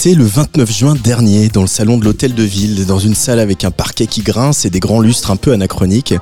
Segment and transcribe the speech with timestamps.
[0.00, 3.38] C'était le 29 juin dernier dans le salon de l'hôtel de ville, dans une salle
[3.38, 6.14] avec un parquet qui grince et des grands lustres un peu anachroniques.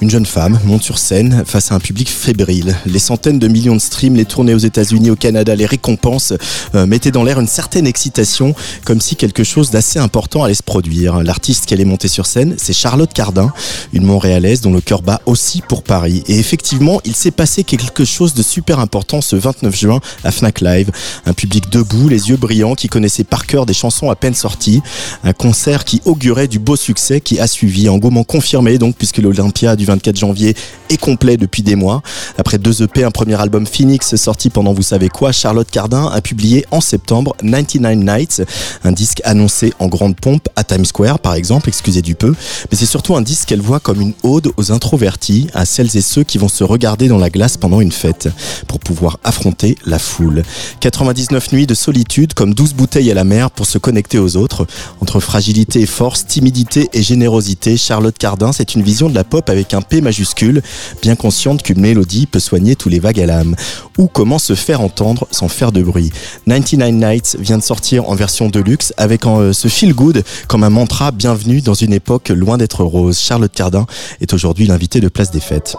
[0.00, 2.74] Une jeune femme monte sur scène face à un public fébrile.
[2.86, 6.32] Les centaines de millions de streams, les tournées aux États-Unis, au Canada, les récompenses
[6.74, 8.54] euh, mettaient dans l'air une certaine excitation,
[8.86, 11.22] comme si quelque chose d'assez important allait se produire.
[11.22, 13.52] L'artiste qui allait monter sur scène, c'est Charlotte Cardin,
[13.92, 16.22] une Montréalaise dont le cœur bat aussi pour Paris.
[16.28, 20.62] Et effectivement, il s'est passé quelque chose de super important ce 29 juin à Fnac
[20.62, 20.90] Live.
[21.26, 24.82] Un public debout, les yeux brillants, qui connaissait par cœur des chansons à peine sorties.
[25.24, 27.88] Un concert qui augurait du beau succès qui a suivi.
[27.88, 30.54] Engouement confirmé donc puisque l'Olympia du 24 janvier
[30.90, 32.02] est complet depuis des mois.
[32.38, 36.20] Après deux EP, un premier album Phoenix sorti pendant vous savez quoi, Charlotte Cardin a
[36.20, 38.42] publié en septembre 99 Nights,
[38.84, 42.34] un disque annoncé en grande pompe à Times Square par exemple, excusez du peu,
[42.70, 46.00] mais c'est surtout un disque qu'elle voit comme une ode aux introvertis, à celles et
[46.00, 48.28] ceux qui vont se regarder dans la glace pendant une fête
[48.66, 50.42] pour pouvoir affronter la foule.
[50.80, 54.66] 99 nuits de solitude comme 12 bouteilles à la mer pour se connecter aux autres.
[55.00, 59.48] Entre fragilité et force, timidité et générosité, Charlotte Cardin, c'est une vision de la pop
[59.50, 60.62] avec un P majuscule,
[61.02, 63.54] bien consciente qu'une mélodie peut soigner tous les vagues à l'âme.
[63.98, 66.10] Ou comment se faire entendre sans faire de bruit.
[66.46, 70.70] 99 Nights vient de sortir en version deluxe avec euh, ce feel good comme un
[70.70, 73.18] mantra bienvenue dans une époque loin d'être rose.
[73.18, 73.86] Charlotte Cardin
[74.20, 75.76] est aujourd'hui l'invitée de Place des Fêtes.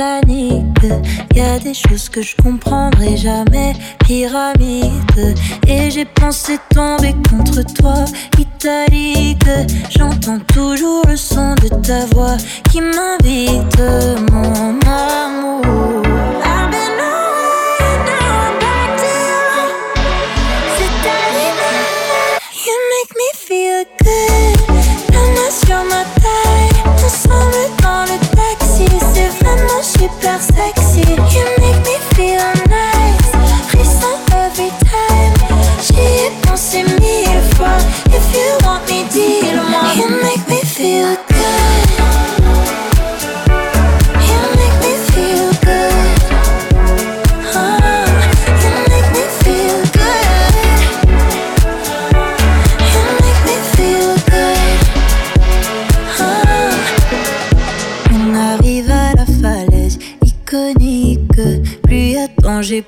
[0.00, 0.64] Titanic.
[1.34, 3.74] Y a des choses que je comprendrai jamais,
[4.06, 5.38] pyramide.
[5.68, 8.06] Et j'ai pensé tomber contre toi,
[8.38, 9.44] italique.
[9.90, 12.38] J'entends toujours le son de ta voix
[12.70, 13.78] qui m'invite,
[14.32, 16.09] mon amour.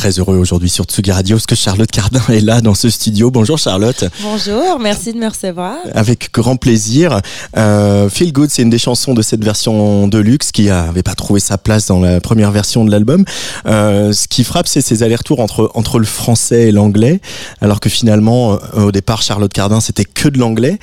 [0.00, 3.30] très heureux aujourd'hui sur Tsugi Radio parce que Charlotte Cardin est là dans ce studio.
[3.30, 4.06] Bonjour Charlotte.
[4.22, 5.76] Bonjour, merci de me recevoir.
[5.92, 7.20] Avec grand plaisir.
[7.58, 11.14] Euh, Feel Good, c'est une des chansons de cette version de luxe qui avait pas
[11.14, 13.26] trouvé sa place dans la première version de l'album.
[13.66, 17.20] Euh, ce qui frappe, c'est ces allers-retours entre entre le français et l'anglais,
[17.60, 20.78] alors que finalement, euh, au départ, Charlotte Cardin, c'était que de l'anglais.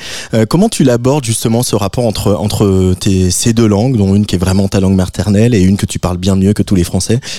[0.48, 4.36] Comment tu l'abordes justement ce rapport entre entre tes, ces deux langues, dont une qui
[4.36, 6.84] est vraiment ta langue maternelle et une que tu parles bien mieux que tous les
[6.84, 7.20] Français?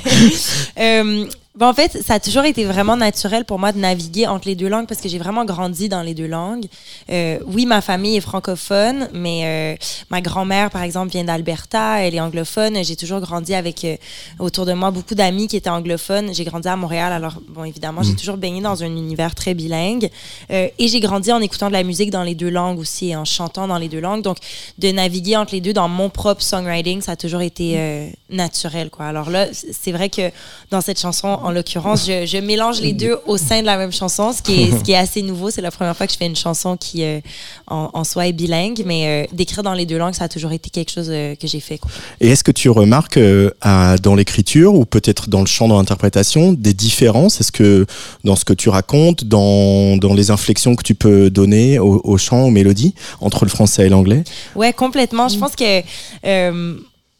[1.00, 1.26] Euh,
[1.56, 4.54] Ben, en fait, ça a toujours été vraiment naturel pour moi de naviguer entre les
[4.54, 6.66] deux langues parce que j'ai vraiment grandi dans les deux langues.
[7.10, 9.76] Euh, oui, ma famille est francophone, mais euh,
[10.10, 12.84] ma grand-mère, par exemple, vient d'Alberta, elle est anglophone.
[12.84, 13.96] J'ai toujours grandi avec euh,
[14.38, 16.32] autour de moi beaucoup d'amis qui étaient anglophones.
[16.32, 20.08] J'ai grandi à Montréal, alors bon, évidemment, j'ai toujours baigné dans un univers très bilingue.
[20.52, 23.16] Euh, et j'ai grandi en écoutant de la musique dans les deux langues aussi et
[23.16, 24.22] en chantant dans les deux langues.
[24.22, 24.36] Donc,
[24.78, 28.88] de naviguer entre les deux dans mon propre songwriting, ça a toujours été euh, naturel,
[28.88, 29.06] quoi.
[29.06, 30.30] Alors là, c'est vrai que
[30.70, 33.92] dans cette chanson, en l'occurrence, je, je mélange les deux au sein de la même
[33.92, 35.50] chanson, ce qui est, ce qui est assez nouveau.
[35.50, 37.20] C'est la première fois que je fais une chanson qui, euh,
[37.66, 40.52] en, en soi, est bilingue, mais euh, d'écrire dans les deux langues, ça a toujours
[40.52, 41.78] été quelque chose euh, que j'ai fait.
[41.78, 41.90] quoi.
[42.20, 43.18] Et est-ce que tu remarques
[43.60, 47.40] à- dans l'écriture ou peut-être dans le chant, dans l'interprétation, des différences?
[47.40, 47.86] Est-ce que
[48.24, 52.18] dans ce que tu racontes, dans, dans les inflexions que tu peux donner au, au
[52.18, 54.24] chant, aux mélodies, entre le français et l'anglais?
[54.54, 55.28] Ouais, complètement.
[55.28, 55.80] Je pense que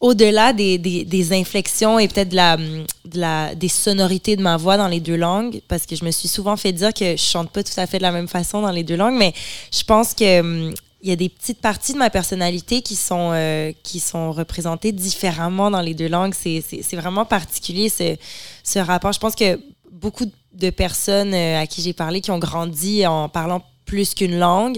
[0.01, 4.57] au-delà des, des, des inflexions et peut-être de la, de la, des sonorités de ma
[4.57, 7.23] voix dans les deux langues, parce que je me suis souvent fait dire que je
[7.23, 9.35] chante pas tout à fait de la même façon dans les deux langues, mais
[9.73, 13.31] je pense que hum, il y a des petites parties de ma personnalité qui sont
[13.33, 16.35] euh, qui sont représentées différemment dans les deux langues.
[16.35, 18.17] C'est vraiment particulier ce
[18.65, 19.13] ce rapport.
[19.13, 19.59] Je pense que
[19.91, 24.39] beaucoup de personnes euh, à qui j'ai parlé qui ont grandi en parlant plus qu'une
[24.39, 24.77] langue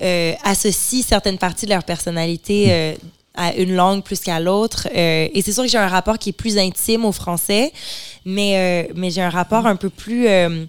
[0.00, 2.94] euh, associent certaines parties de leur personnalité euh,
[3.34, 4.88] à une langue plus qu'à l'autre.
[4.94, 7.72] Euh, et c'est sûr que j'ai un rapport qui est plus intime au français,
[8.24, 10.28] mais, euh, mais j'ai un rapport un peu plus...
[10.28, 10.66] euh,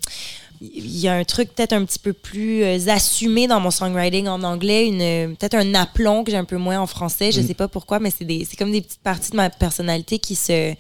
[0.62, 4.28] il y a un truc peut-être un petit peu plus euh, assumé dans mon songwriting
[4.28, 7.32] en anglais, une peut-être un aplomb que j'ai un peu moins en français.
[7.32, 10.18] Je sais pas pourquoi, mais c'est des c'est comme des petites parties de ma personnalité
[10.18, 10.74] qui se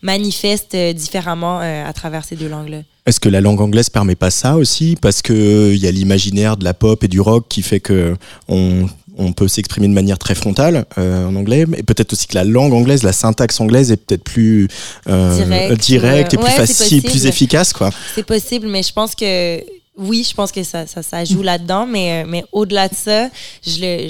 [0.00, 2.78] manifestent euh, différemment euh, à travers ces deux langues-là.
[3.04, 4.96] Est-ce que la langue anglaise permet pas ça aussi?
[5.00, 8.16] Parce que il y a l'imaginaire de la pop et du rock qui fait que
[8.48, 8.86] on,
[9.18, 12.44] on peut s'exprimer de manière très frontale euh, en anglais, mais peut-être aussi que la
[12.44, 14.68] langue anglaise, la syntaxe anglaise est peut-être plus
[15.08, 17.90] euh, Direct, directe et plus Ouais, facile, plus efficace, quoi.
[18.14, 19.62] C'est possible, mais je pense que
[19.98, 23.28] oui, je pense que ça, ça, ça joue là-dedans, mais, euh, mais au-delà de ça,
[23.66, 24.08] je le,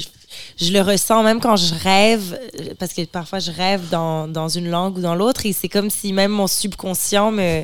[0.60, 2.38] je, le ressens même quand je rêve,
[2.78, 5.90] parce que parfois je rêve dans, dans une langue ou dans l'autre, et c'est comme
[5.90, 7.62] si même mon subconscient me,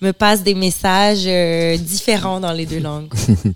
[0.00, 3.08] me passe des messages euh, différents dans les deux langues.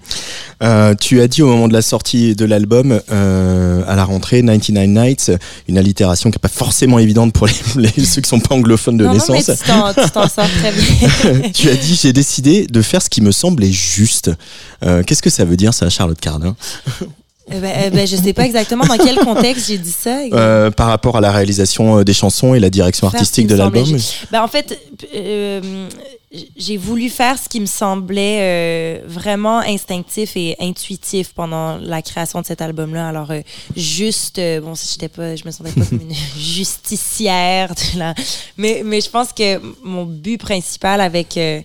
[0.61, 4.43] Euh, tu as dit au moment de la sortie de l'album, euh, à la rentrée,
[4.43, 5.33] 99 Nights,
[5.69, 7.53] une allitération qui n'est pas forcément évidente pour les,
[7.97, 9.61] les- ceux qui sont pas anglophones de non, non, mais naissance.
[9.61, 11.51] tu t'en, tu t'en sors très bien.
[11.55, 14.33] tu as dit, j'ai décidé de faire ce qui me semblait juste.
[14.85, 16.57] Euh, Qu'est-ce que ça veut dire, ça, Charlotte Cardin?
[17.51, 20.19] Eh ben, eh ben, je sais pas exactement dans quel contexte j'ai dit ça.
[20.33, 23.85] Euh, Par rapport à la réalisation euh, des chansons et la direction artistique de l'album.
[24.31, 24.79] Ben, en fait,
[25.15, 25.89] euh,
[26.59, 32.41] j'ai voulu faire ce qui me semblait euh, vraiment instinctif et intuitif pendant la création
[32.43, 33.09] de cet album-là.
[33.09, 33.33] Alors,
[33.75, 38.15] juste, bon, si j'étais pas, je me sentais pas comme une justicière, de la-
[38.57, 41.61] mais, mais je pense que mon but principal avec euh,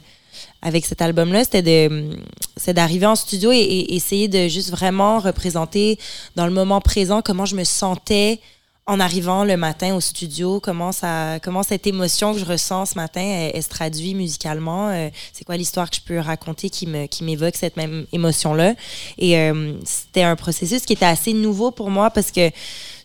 [0.64, 2.10] avec cet album-là, c'était de,
[2.58, 6.00] c'est d'arriver en studio et, et essayer de juste vraiment représenter
[6.36, 8.40] dans le moment présent comment je me sentais
[8.86, 12.96] en arrivant le matin au studio, comment ça, comment cette émotion que je ressens ce
[12.96, 13.22] matin,
[13.54, 14.90] elle, se traduit musicalement?
[14.90, 18.76] euh, c'est quoi l'histoire que je peux raconter qui me, qui m'évoque cette même émotion-là?
[19.18, 22.50] Et euh, c'était un processus qui était assez nouveau pour moi parce que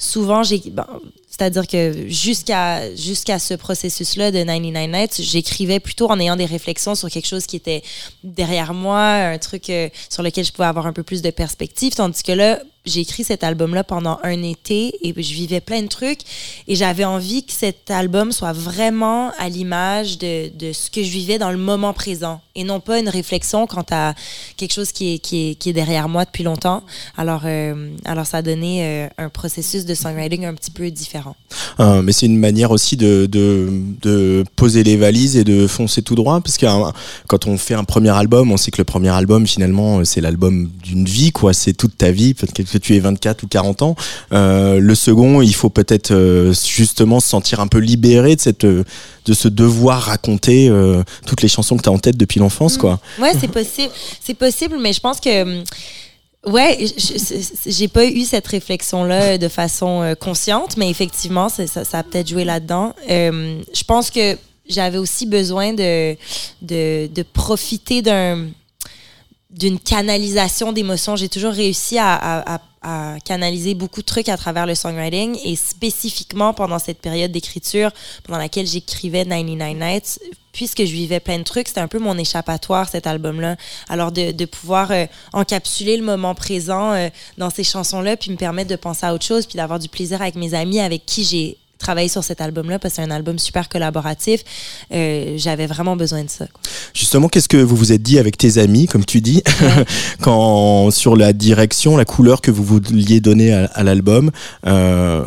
[0.00, 0.60] souvent j'ai,
[1.28, 6.96] c'est-à-dire que jusqu'à jusqu'à ce processus-là de 99 Nights, j'écrivais plutôt en ayant des réflexions
[6.96, 7.84] sur quelque chose qui était
[8.24, 11.94] derrière moi, un truc euh, sur lequel je pouvais avoir un peu plus de perspective,
[11.94, 15.88] tandis que là, j'ai écrit cet album-là pendant un été et je vivais plein de
[15.88, 16.20] trucs
[16.66, 21.10] et j'avais envie que cet album soit vraiment à l'image de, de ce que je
[21.10, 24.14] vivais dans le moment présent et non pas une réflexion quant à
[24.56, 26.82] quelque chose qui est, qui est, derrière moi depuis longtemps.
[27.16, 31.36] Alors, euh, alors ça a donné euh, un processus de songwriting un petit peu différent.
[31.78, 36.16] Euh, mais c'est une manière aussi de, de, poser les valises et de foncer tout
[36.16, 36.66] droit, parce que
[37.28, 40.68] quand on fait un premier album, on sait que le premier album, finalement, c'est l'album
[40.82, 41.52] d'une vie, quoi.
[41.52, 43.96] C'est toute ta vie, peut-être que tu aies 24 ou 40 ans.
[44.32, 48.64] Euh, le second, il faut peut-être euh, justement se sentir un peu libéré de cette
[48.64, 48.84] euh,
[49.26, 52.78] de ce devoir raconter euh, toutes les chansons que tu as en tête depuis l'enfance,
[52.78, 52.98] quoi.
[53.18, 53.92] Ouais, c'est possible.
[54.22, 55.62] C'est possible, mais je pense que.
[56.46, 56.78] Ouais,
[57.66, 62.44] j'ai pas eu cette réflexion-là de façon consciente, mais effectivement, ça, ça a peut-être joué
[62.44, 62.94] là-dedans.
[63.08, 66.14] Je pense que j'avais aussi besoin de,
[66.62, 68.46] de, de profiter d'un
[69.50, 71.16] d'une canalisation d'émotions.
[71.16, 75.38] J'ai toujours réussi à, à- à- à canaliser beaucoup de trucs à travers le songwriting
[75.44, 77.90] et spécifiquement pendant cette période d'écriture
[78.24, 80.20] pendant laquelle j'écrivais 99 Nights,
[80.52, 83.56] puisque je vivais plein de trucs, c'était un peu mon échappatoire cet album-là.
[83.88, 88.70] Alors de, pouvoir euh, encapsuler le moment présent euh, dans ces chansons-là, puis me permettre
[88.70, 91.58] de penser à autre chose, puis d'avoir du plaisir avec mes amis avec qui j'ai
[91.88, 94.44] travailler sur cet album-là parce que c'est un album super collaboratif.
[94.92, 96.44] Euh, J'avais vraiment besoin de ça.
[96.46, 96.60] quoi.
[96.92, 99.42] Justement, qu'est-ce que vous vous êtes dit avec tes amis, comme tu dis,
[100.20, 104.30] quand sur la direction, la couleur que vous vouliez donner à, à l'album
[104.66, 105.24] euh,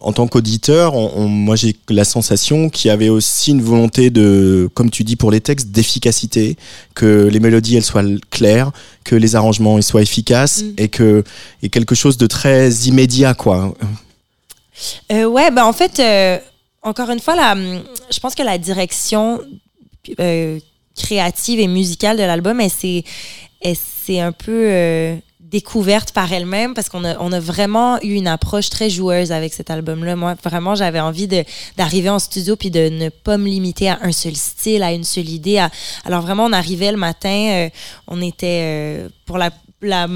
[0.00, 0.94] En tant qu'auditeur,
[1.28, 5.30] moi j'ai la sensation qu'il y avait aussi une volonté de, comme tu dis pour
[5.30, 6.56] les textes, d'efficacité,
[6.94, 8.70] que les mélodies elles soient claires,
[9.04, 10.72] que les arrangements ils soient efficaces Mm.
[10.78, 11.24] et que
[11.62, 13.74] et quelque chose de très immédiat quoi.
[15.10, 16.38] Euh, ouais, ben en fait, euh,
[16.82, 19.40] encore une fois, la, je pense que la direction
[20.20, 20.58] euh,
[20.96, 27.04] créative et musicale de l'album, elle s'est un peu euh, découverte par elle-même parce qu'on
[27.04, 30.16] a, on a vraiment eu une approche très joueuse avec cet album-là.
[30.16, 31.28] Moi, vraiment, j'avais envie
[31.76, 35.04] d'arriver en studio puis de ne pas me limiter à un seul style, à une
[35.04, 35.64] seule idée.
[36.04, 37.68] alors vraiment, on arrivait le matin,
[38.08, 39.50] on était pour la
[39.82, 40.08] la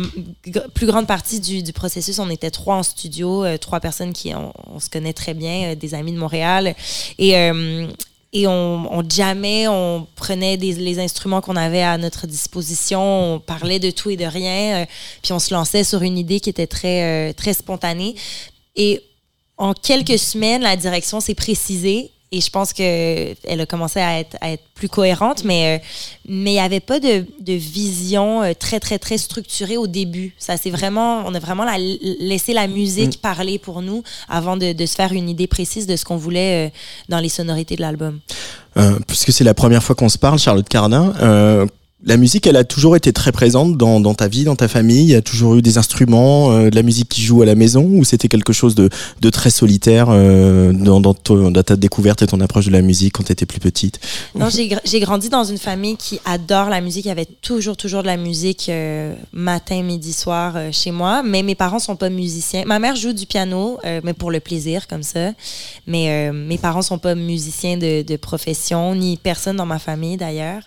[0.75, 4.81] plus grande partie du, processus, on était trois en studio, euh, trois personnes qui on,
[4.81, 6.75] se connaît très bien, euh, des amis de Montréal,
[7.19, 7.89] et euh,
[8.33, 13.79] et on, on jammait, on prenait les instruments qu'on avait à notre disposition, on parlait
[13.79, 14.85] de tout et de rien,
[15.23, 18.15] puis on se lançait sur une idée qui était très très spontanée.
[18.75, 19.03] Et
[19.57, 22.11] en quelques semaines, la direction s'est précisée.
[22.37, 25.85] Et je pense que elle a commencé à être, à être plus cohérente, mais euh,
[26.29, 30.35] mais il n'y avait pas de, de vision euh, très très très structurée au début.
[30.37, 34.75] Ça c'est vraiment, on a vraiment la, laissé la musique parler pour nous avant de,
[34.75, 36.71] de se faire une idée précise de ce qu'on voulait euh,
[37.09, 38.21] dans les sonorités de l'album.
[39.09, 41.15] Puisque c'est la première fois qu'on se parle, Charlotte Cardin,
[42.05, 45.05] la musique, elle a toujours été très présente dans, ta vie, dans ta famille.
[45.05, 47.55] Il y a toujours eu des instruments, euh, de la musique qui joue à la
[47.55, 48.91] maison, ou c'était quelque chose de,
[49.31, 53.47] très solitaire euh, dans, ta découverte et ton approche de la musique quand tu étais
[53.47, 53.99] plus petite?
[54.35, 57.07] Non, j'ai gr- j'ai grandi dans une famille qui adore la musique.
[57.07, 61.23] Il y avait toujours, toujours de la musique euh, matin, midi, soir chez moi.
[61.23, 62.65] Mais mes parents sont pas musiciens.
[62.67, 65.33] Ma mère joue du piano, mais pour le plaisir, comme ça.
[65.87, 70.63] Mais mes parents sont pas musiciens de, de profession, ni personne dans ma famille d'ailleurs.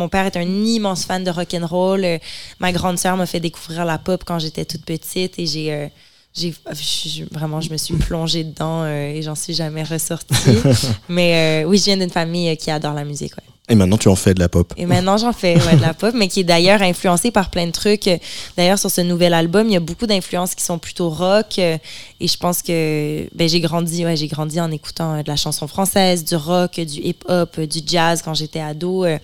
[0.00, 2.04] Mon père est un immense fan de rock and roll.
[2.04, 2.18] Euh,
[2.58, 5.86] ma grande sœur m'a fait découvrir la pop quand j'étais toute petite et j'ai euh,
[6.34, 10.34] j'ai je- vraiment je me suis plongée dedans euh, et j'en suis jamais ressortie.
[11.08, 13.36] mais euh, oui, je viens d'une famille euh, qui adore la musique.
[13.36, 13.42] Ouais.
[13.68, 14.74] Et maintenant, tu en fais de la pop.
[14.76, 17.66] Et maintenant, j'en fais ouais, de la pop, mais qui est d'ailleurs influencée par plein
[17.66, 18.10] de trucs.
[18.56, 21.56] D'ailleurs, sur ce nouvel album, il y a beaucoup d'influences qui sont plutôt rock.
[21.60, 21.78] euh,
[22.20, 25.36] Et je pense que ben, j'ai grandi, ouais, j'ai grandi en écoutant euh, de la
[25.36, 29.04] chanson française, du rock, du hip-hop, euh, du jazz quand j'étais ado.
[29.04, 29.18] euh.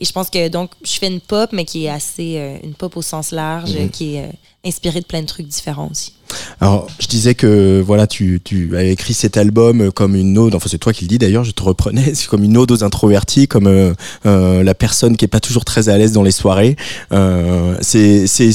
[0.00, 2.74] Et je pense que donc, je fais une pop, mais qui est assez euh, une
[2.74, 4.32] pop au sens large, euh, qui est euh,
[4.64, 6.12] inspirée de plein de trucs différents aussi.
[6.60, 10.68] Alors, je disais que voilà, tu, tu as écrit cet album comme une ode, enfin
[10.70, 13.48] c'est toi qui le dis d'ailleurs, je te reprenais, c'est comme une ode aux introvertis,
[13.48, 13.92] comme euh,
[14.26, 16.76] euh, la personne qui est pas toujours très à l'aise dans les soirées.
[17.12, 18.52] Euh, c'est c'est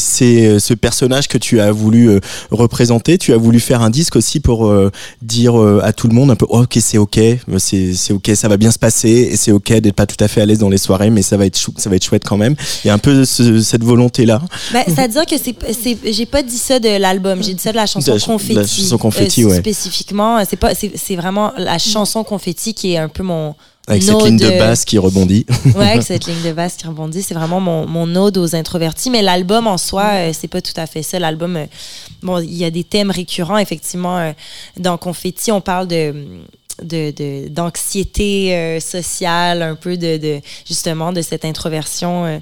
[0.60, 2.20] ce personnage que tu as voulu euh,
[2.52, 3.18] représenter.
[3.18, 4.92] Tu as voulu faire un disque aussi pour euh,
[5.22, 7.20] dire euh, à tout le monde un peu, oh, ok, c'est ok,
[7.58, 10.42] c'est ok, ça va bien se passer, et c'est ok d'être pas tout à fait
[10.42, 12.56] à l'aise dans les soirées, mais ça va être ça va être chouette quand même.
[12.84, 14.42] Il y a un peu ce- cette volonté là.
[14.74, 17.86] Ben, que c'est, c'est, j'ai pas dit ça de l'album, j'ai dit ça de la
[17.86, 18.54] chanson De Confetti.
[18.54, 19.58] la chanson Confetti, ouais.
[19.60, 23.56] Spécifiquement, c'est pas, c'est, c'est vraiment la chanson Confetti qui est un peu mon
[23.88, 25.46] Avec cette ligne de euh, basse qui rebondit.
[25.76, 29.10] Ouais, avec cette ligne de basse qui rebondit, c'est vraiment mon, mon ode aux introvertis.
[29.10, 31.20] Mais l'album en soi, euh, c'est pas tout à fait ça.
[31.20, 31.66] L'album, euh,
[32.24, 34.18] bon, il y a des thèmes récurrents, effectivement.
[34.18, 34.32] euh,
[34.78, 36.14] dans Confetti, on parle de
[36.84, 42.26] de- d'anxiété euh, sociale, un peu de, de justement de cette introversion.
[42.26, 42.40] euh,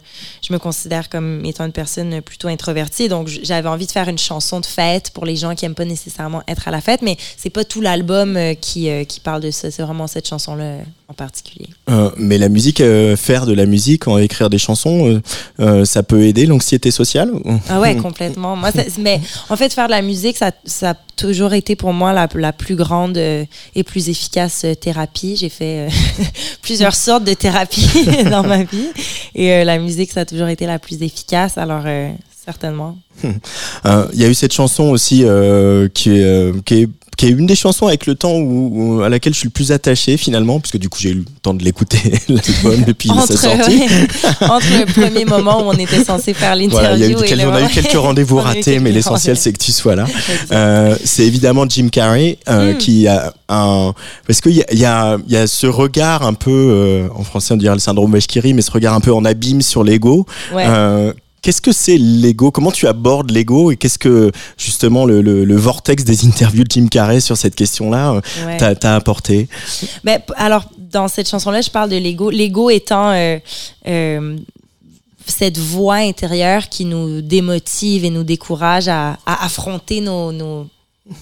[0.48, 4.18] je me considère comme étant une personne plutôt introvertie, donc j'avais envie de faire une
[4.18, 7.18] chanson de fête pour les gens qui aiment pas nécessairement être à la fête, mais
[7.38, 9.72] c'est pas tout l'album euh, qui qui parle de ça.
[9.72, 10.78] C'est vraiment cette chanson là
[11.08, 11.68] en particulier.
[11.90, 15.22] Euh, mais la musique, euh, faire de la musique, en écrire des chansons,
[15.60, 17.32] euh, ça peut aider l'anxiété sociale
[17.70, 18.56] Ah ouais, complètement.
[18.56, 21.94] Moi, ça- mais en fait, faire de la musique, ça, ça a toujours été pour
[21.94, 24.25] moi la, la plus grande et plus efficace
[24.64, 25.36] euh, thérapie.
[25.36, 26.24] J'ai fait euh,
[26.62, 28.88] plusieurs sortes de thérapies dans ma vie.
[29.34, 31.58] Et euh, la musique, ça a toujours été la plus efficace.
[31.58, 31.84] Alors,
[32.46, 32.98] certainement.
[33.24, 35.26] Il y a eu cette chanson aussi
[35.94, 36.22] qui,
[36.66, 39.40] qui, est, qui est une des chansons avec le temps où, où- à laquelle je
[39.40, 42.84] suis le plus attaché finalement, puisque du coup j'ai eu le temps de l'écouter l'album
[42.86, 43.80] depuis sa sortie.
[43.80, 43.88] ouais,
[44.42, 47.54] entre le premier moment où on était censé faire Voilà, l'interview et quel- le on
[47.54, 50.06] a eu quelques rendez-vous ratés, mais l'essentiel c'est que tu sois là.
[50.52, 52.78] Euh, c'est évidemment Jim Carrey euh, Mm.
[52.78, 53.94] qui a un
[54.28, 57.24] parce qu'il y a, il y, a, y a ce regard un peu euh, en
[57.24, 60.26] français on dirait le syndrome Bashkiri mais ce regard un peu en abîme sur l'ego
[60.54, 60.66] Ouais.
[61.46, 62.50] Qu'est-ce que c'est l'ego?
[62.50, 66.72] Comment tu abordes l'ego et qu'est-ce que justement le, le, le vortex des interviews de
[66.72, 68.58] Jim Carrey sur cette question-là euh, Ouais.
[68.58, 69.48] t'a apporté?
[70.04, 72.32] Ben, p- alors, dans cette chanson-là, je parle de l'ego.
[72.32, 73.38] L'ego étant euh,
[73.88, 74.38] euh,
[75.28, 80.66] cette voix intérieure qui nous démotive et nous décourage à, à affronter nos, nos,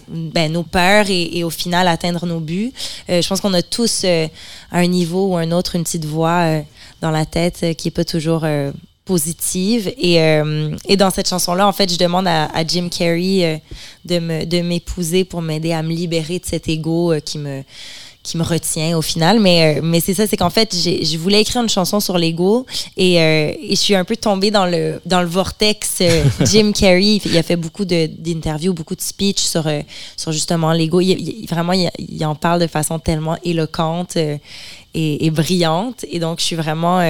[0.08, 2.72] ben, nos peurs et, et au final atteindre nos buts.
[3.10, 4.28] Euh, je pense qu'on a tous euh,
[4.72, 6.62] à un niveau ou un autre une petite voix euh,
[7.02, 8.46] dans la tête qui est pas toujours
[9.06, 9.94] positive.
[9.98, 13.58] Et, euh, et dans cette chanson-là, en fait, je demande à, à Jim Carrey euh,
[14.06, 17.64] de me de m'épouser pour m'aider à me libérer de cet ego euh, qui me
[18.22, 19.42] qui me retient au final.
[19.42, 22.18] Mais, euh, mais c'est ça, c'est qu'en fait, j'ai- je voulais écrire une chanson sur
[22.18, 25.98] l'ego et, euh, et je suis un peu tombée dans le, dans le vortex.
[26.00, 29.82] euh, Jim Carrey, il a fait beaucoup de- d'interviews, beaucoup de speeches sur, euh,
[30.16, 31.02] sur justement l'ego.
[31.02, 34.38] Il, il- vraiment, il, il en parle de façon tellement éloquente euh,
[34.94, 36.06] et, et brillante.
[36.10, 37.02] Et donc, je suis vraiment...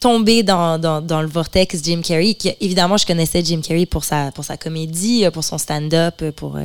[0.00, 2.34] tombée dans, dans, dans le vortex Jim Carrey.
[2.34, 6.16] Qui, évidemment, je connaissais Jim Carrey pour sa, pour sa comédie, euh, pour son stand-up,
[6.22, 6.64] euh, pour euh,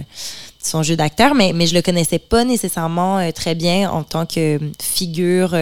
[0.61, 4.59] son jeu d'acteur, mais, mais je le connaissais pas nécessairement très bien en tant que
[4.81, 5.53] figure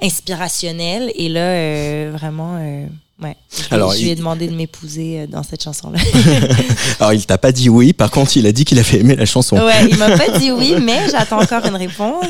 [0.00, 1.12] inspirationnelle.
[1.14, 2.58] Et là, vraiment,
[3.22, 3.36] ouais.
[3.50, 5.98] Je, Alors, lui ai il- demandé de m'épouser euh, dans cette chanson-là.
[7.00, 9.26] Alors, il t'a pas dit oui, par contre, il a dit qu'il avait aimé la
[9.26, 9.56] chanson.
[9.56, 12.26] ouais, il m'a pas dit oui, mais j'attends encore une réponse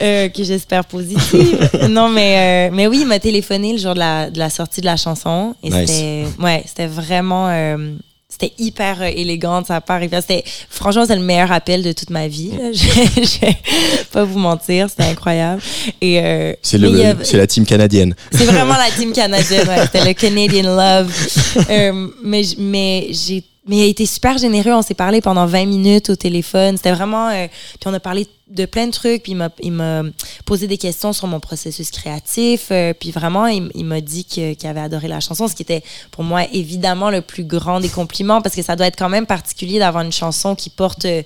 [0.00, 1.70] euh, que j'espère positive.
[1.88, 4.80] Non, mais, euh, mais oui, il m'a téléphoné le jour de la, de la sortie
[4.80, 5.54] de la chanson.
[5.62, 5.80] Et Nice.
[5.90, 7.48] c'était ouais, c'était vraiment.
[7.48, 7.94] euh,
[8.32, 10.00] c'était hyper euh, élégant de sa part.
[10.02, 12.50] C'était, franchement, c'est le meilleur appel de toute ma vie.
[12.50, 12.70] là.
[12.72, 12.78] Je,
[13.22, 13.56] je vais
[14.10, 15.60] pas vous mentir, c'était incroyable.
[16.00, 18.14] Et euh, C'est le, c'est la team canadienne.
[18.32, 19.82] c'est vraiment la team canadienne, ouais.
[19.82, 21.12] C'était le Canadian Love.
[21.70, 24.72] Euh, mais mais j'ai mais il a été super généreux.
[24.72, 26.76] On s'est parlé pendant 20 minutes au téléphone.
[26.76, 27.28] C'était vraiment.
[27.28, 28.28] euh, puis on a parlé de
[28.66, 29.22] plein de trucs.
[29.22, 30.02] Puis il m'a, il m'a
[30.44, 32.68] posé des questions sur mon processus créatif.
[32.70, 36.24] euh, puis vraiment, il, m'a dit qu'il avait adoré la chanson, ce qui était pour
[36.24, 39.78] moi évidemment le plus grand des compliments parce que ça doit être quand même particulier
[39.78, 41.04] d'avoir une chanson qui porte.
[41.04, 41.22] euh,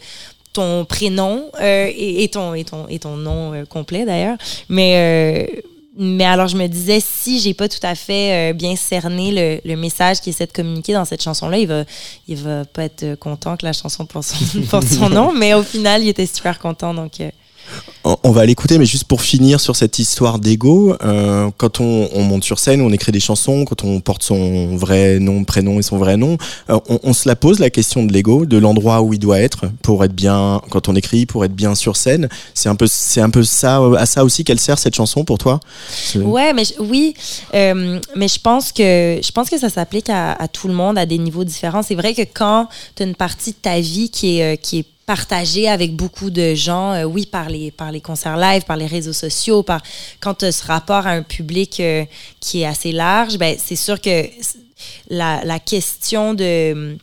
[0.53, 4.39] ton prénom euh, et, ton et ton et ton nom complet d'ailleurs
[4.71, 5.63] mais
[5.99, 9.69] mais alors, je me disais, si j'ai pas tout à fait euh, bien cerné le,
[9.69, 11.85] le message qu'il essaie de communiquer dans cette chanson-là, il va,
[12.29, 15.33] il va pas être euh, content que la chanson porte son, porte son nom.
[15.37, 16.93] Mais au final, il était super content.
[16.93, 17.31] Donc, euh,
[18.05, 22.09] On on va l'écouter, mais juste pour finir sur cette histoire d'ego, euh, quand on,
[22.13, 25.79] on monte sur scène, on écrit des chansons, quand on porte son vrai nom, prénom
[25.79, 26.37] et son vrai nom,
[26.71, 29.67] euh, on, se la pose la question de l'ego, de l'endroit où il doit être
[29.83, 32.29] pour être bien quand on écrit, pour être bien sur scène.
[32.55, 35.25] C'est un peu, c'est un peu ça, euh, à ça aussi qu'elle sert cette chanson
[35.25, 35.61] pour toi?
[36.17, 37.15] Ouais, mais oui,
[37.55, 40.99] euh, mais je pense que je pense que ça s'applique à, à tout le monde
[40.99, 41.83] à des niveaux différents.
[41.83, 44.81] C'est vrai que quand tu as une partie de ta vie qui est euh, qui
[44.81, 48.77] est partagée avec beaucoup de gens, euh, oui, par les par les concerts live, par
[48.77, 49.81] les réseaux sociaux, par
[50.21, 52.05] quand tu as ce rapport à un public euh,
[52.41, 54.25] qui est assez large, ben c'est sûr que
[55.09, 56.99] la, la question de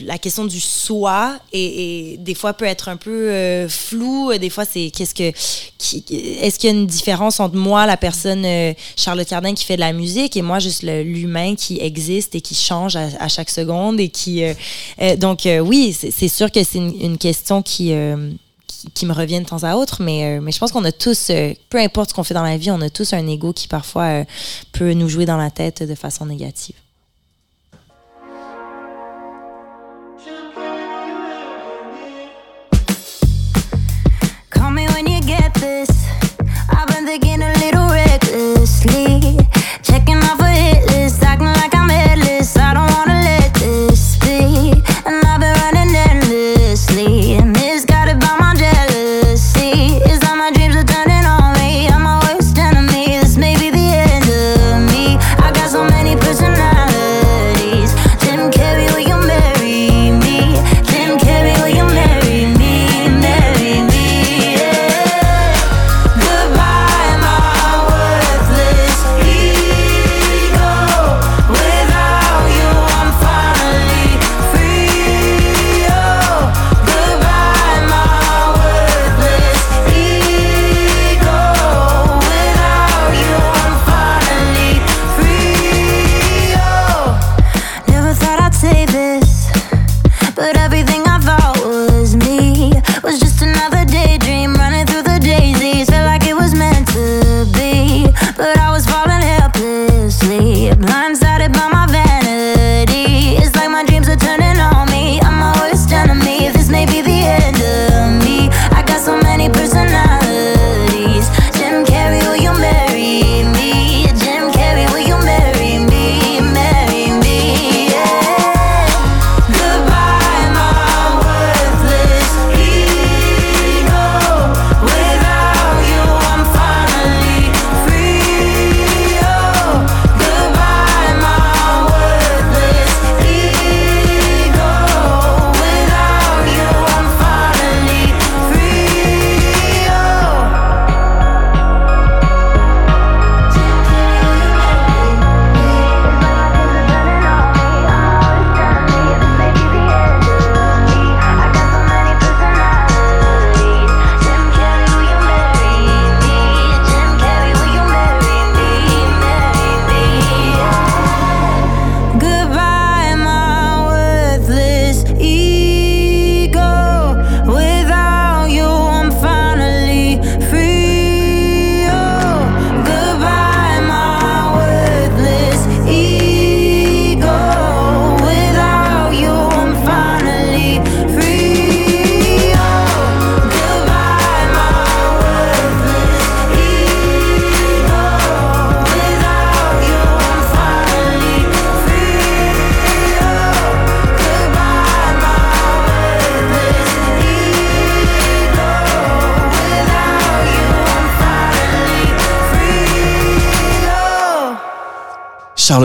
[0.00, 4.64] la question du soi et, des fois peut être un peu euh, floue des fois
[4.64, 9.28] c'est qu'est-ce que est-ce qu'il y a une différence entre moi la personne euh, Charlotte
[9.28, 12.96] Cardin qui fait de la musique et moi juste l'humain qui existe et qui change
[12.96, 14.54] à, chaque seconde et qui euh,
[15.00, 18.30] euh, donc euh, oui c'est sûr que c'est une, une question qui euh,
[18.66, 20.92] qui, qui me revient de temps à autre, mais, euh, mais je pense qu'on a
[20.92, 23.52] tous, euh, peu importe ce qu'on fait dans la vie, on a tous un ego
[23.52, 24.24] qui parfois euh,
[24.72, 26.74] peut nous jouer dans la tête de façon négative.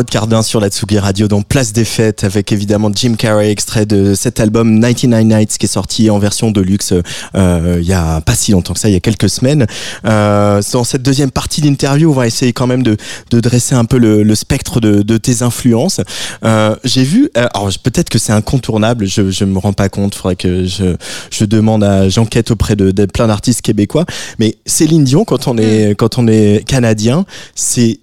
[0.01, 3.85] Charlotte Cardin sur la Tsugi Radio dans Place des Fêtes avec évidemment Jim Carrey, extrait
[3.85, 6.91] de cet album 99 Nights qui est sorti en version de luxe
[7.35, 9.67] euh, il y a pas si longtemps que ça, il y a quelques semaines.
[10.05, 12.97] Euh, dans cette deuxième partie d'interview, on va essayer quand même de,
[13.29, 16.01] de dresser un peu le, le spectre de, de tes influences.
[16.45, 20.35] Euh, J'ai vu, alors peut-être que c'est incontournable, je, je me rends pas compte, faudrait
[20.35, 20.95] que je,
[21.29, 24.05] je demande à, j'enquête auprès de, de plein d'artistes québécois,
[24.39, 27.99] mais Céline Dion quand on est, quand on est canadien, c'est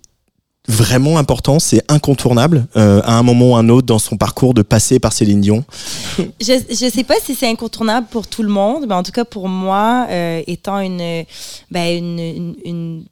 [0.68, 4.62] vraiment important, c'est incontournable euh, à un moment ou un autre dans son parcours de
[4.62, 5.64] passer par Céline Dion.
[6.40, 9.24] Je je sais pas si c'est incontournable pour tout le monde, mais en tout cas
[9.24, 11.24] pour moi, euh, étant une,
[11.70, 13.04] ben une, une, une-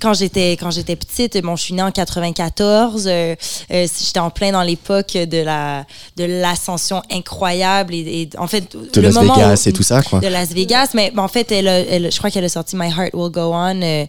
[0.00, 3.06] quand j'étais quand j'étais petite, bon, je suis née en 94.
[3.06, 3.34] euh,
[3.70, 5.84] euh, j'étais en plein dans l'époque de la
[6.16, 9.82] de l'ascension incroyable et, et en fait De le Las moment Vegas où- et tout
[9.82, 10.20] ça, quoi.
[10.20, 10.88] de Las Vegas.
[10.94, 13.30] Mais bon, en fait, elle, a- elle- je crois qu'elle a sorti My Heart Will
[13.30, 14.06] Go On euh,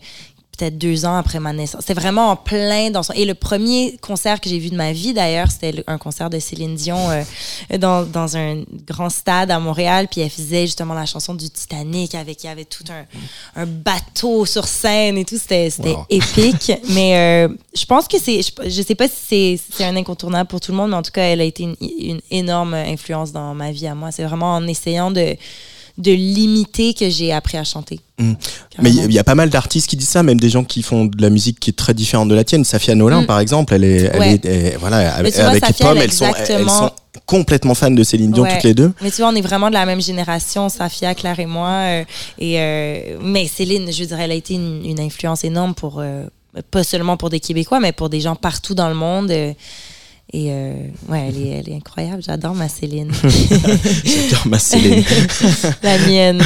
[0.58, 1.82] peut-être deux ans après ma naissance.
[1.82, 3.14] C'était vraiment en plein dans son...
[3.14, 6.40] Et le premier concert que j'ai vu de ma vie, d'ailleurs, c'était un concert de
[6.40, 10.08] Céline Dion euh, dans, dans un grand stade à Montréal.
[10.10, 13.06] Puis elle faisait justement la chanson du Titanic avec il y avait tout un,
[13.62, 15.38] un bateau sur scène et tout.
[15.38, 16.06] C'était Wow.
[16.10, 16.72] épique.
[16.90, 18.42] mais euh, je pense que c'est...
[18.42, 21.12] Je, sais pas si c'est c'est un incontournable pour tout le monde, mais en tout
[21.12, 24.12] cas, elle a été une, une énorme influence dans ma vie à moi.
[24.12, 25.36] C'est vraiment en essayant de
[25.98, 28.00] de limiter que j'ai appris à chanter.
[28.20, 28.34] Mm.
[28.82, 31.06] Mais il y a pas mal d'artistes qui disent ça, même des gens qui font
[31.06, 32.64] de la musique qui est très différente de la tienne.
[32.64, 33.26] Safia Nolin, Mm.
[33.26, 34.34] par exemple, elle est, elle Ouais.
[34.36, 36.92] est, elle- voilà, avec, vois, avec Safia, elles sont, elles sont
[37.26, 38.54] complètement fans de Céline Dion Ouais.
[38.54, 38.92] toutes les deux.
[39.02, 41.70] Mais tu vois, on est vraiment de la même génération, Safia, Claire et moi.
[41.70, 42.04] euh,
[42.38, 46.26] et, euh, mais Céline, je dirais, elle a été une, une influence énorme pour, euh,
[46.72, 49.32] pas seulement pour des Québécois, mais pour des gens partout dans le monde.
[50.34, 50.74] Et euh,
[51.08, 52.22] ouais, elle est, elle est incroyable.
[52.22, 53.12] J'adore ma Céline.
[54.04, 55.04] J'adore ma Céline.
[55.84, 56.42] la mienne.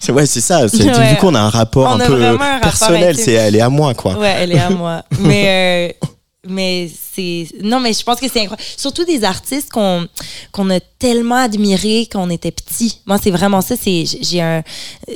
[0.00, 0.68] C'est- ouais, c'est ça.
[0.68, 1.10] c'est- Ouais.
[1.10, 3.16] Du coup, on a un rapport On un peu vraiment un rapport personnel.
[3.16, 4.18] C'est, elle est à moi, quoi.
[4.18, 5.04] Ouais, elle est à moi.
[5.20, 6.06] Mais, euh,
[6.46, 7.46] mais c'est.
[7.62, 8.62] Non, mais je pense que c'est incroyable.
[8.76, 10.06] Surtout des artistes qu'on
[10.52, 13.00] qu'on a tellement admirés quand on était petit.
[13.06, 13.76] Moi, c'est vraiment ça.
[13.82, 14.62] C'est J'ai un.
[15.10, 15.14] euh,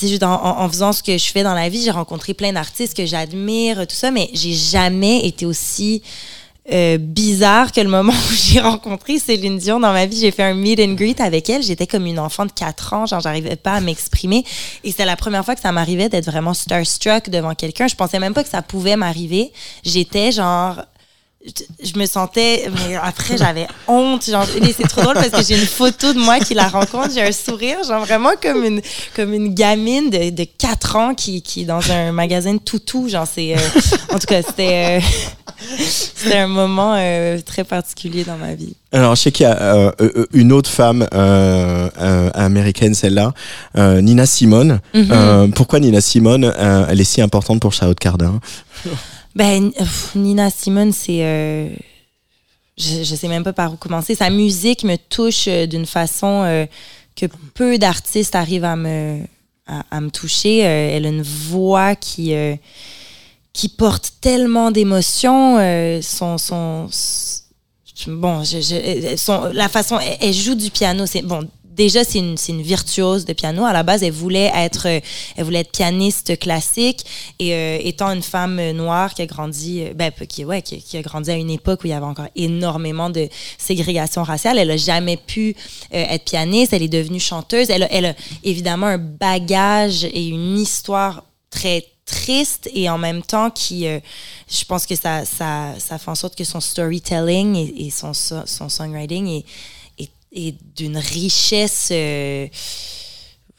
[0.00, 2.52] juste en, en- en faisant ce que je fais dans la vie, j'ai rencontré plein
[2.54, 6.02] d'artistes que j'admire, tout ça, mais j'ai jamais été aussi
[6.70, 10.20] euh, bizarre que le moment où j'ai rencontré Céline Dion dans ma vie.
[10.20, 11.62] J'ai fait un meet and greet avec elle.
[11.62, 14.44] J'étais comme une enfant de 4 ans, genre j'arrivais pas à m'exprimer.
[14.84, 17.88] Et c'était la première fois que ça m'arrivait d'être vraiment starstruck devant quelqu'un.
[17.88, 19.52] Je pensais même pas que ça pouvait m'arriver.
[19.84, 20.82] J'étais genre
[21.44, 25.66] je- me sentais mais après j'avais honte genre c'est trop drôle parce que j'ai une
[25.66, 28.80] photo de moi qui la rencontre j'ai un sourire genre vraiment comme une
[29.16, 33.08] comme une gamine de, de 4 ans qui qui est dans un magasin de toutou
[33.08, 33.58] genre c'est euh,
[34.12, 35.06] en tout cas c'était euh,
[35.78, 39.60] c'était un moment euh, très particulier dans ma vie Alors, je sais qu'il y a
[39.60, 43.32] euh, euh, une autre femme euh, américaine, celle-là,
[43.76, 44.80] Nina Simone.
[44.94, 45.52] Mhm.
[45.54, 46.52] Pourquoi Nina Simone,
[46.88, 48.40] elle est si importante pour Charlotte Cardin?
[49.34, 51.18] Ben, pff, Nina Simone, c'est.
[52.76, 54.14] je, je sais même pas par où commencer.
[54.14, 56.66] Sa musique me touche d'une façon
[57.16, 59.20] que peu d'artistes arrivent à me,
[59.66, 60.58] à, à me toucher.
[60.58, 62.34] Elle a une voix qui,
[63.52, 65.58] qui porte tellement d'émotions.
[65.58, 66.88] euh, son, son,
[68.06, 69.98] bon, je, je- son- la façon.
[69.98, 71.06] Elle, elle joue du piano.
[71.06, 71.48] C'est bon.
[71.64, 73.64] Déjà, c'est une, c'est une virtuose de piano.
[73.64, 75.00] À la base, elle voulait être, euh,
[75.36, 77.02] elle voulait être pianiste classique.
[77.38, 80.82] Et euh, étant une femme euh, noire qui a grandi, euh, ben, qui, ouais, qui,
[80.82, 84.58] qui a grandi à une époque où il y avait encore énormément de ségrégation raciale,
[84.58, 85.56] elle a jamais pu
[85.94, 86.74] euh, être pianiste.
[86.74, 87.70] Elle est devenue chanteuse.
[87.70, 93.22] Elle a, elle a évidemment un bagage et une histoire très triste et en même
[93.22, 93.98] temps qui euh,
[94.48, 98.68] je pense que ça, ça fait en sorte que son storytelling et, son so- son
[98.68, 99.44] songwriting est
[100.34, 102.46] est, d'une richesse euh,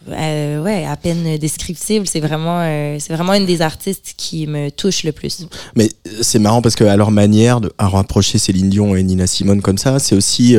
[0.09, 2.07] euh, ouais à peine descriptible.
[2.07, 2.59] C'est vraiment
[2.99, 5.45] c'est vraiment une des artistes qui me touche le plus.
[5.75, 5.89] Mais
[6.21, 9.77] c'est marrant parce que à leur manière de rapprocher Céline Dion et Nina Simone comme
[9.77, 10.55] ça, c'est aussi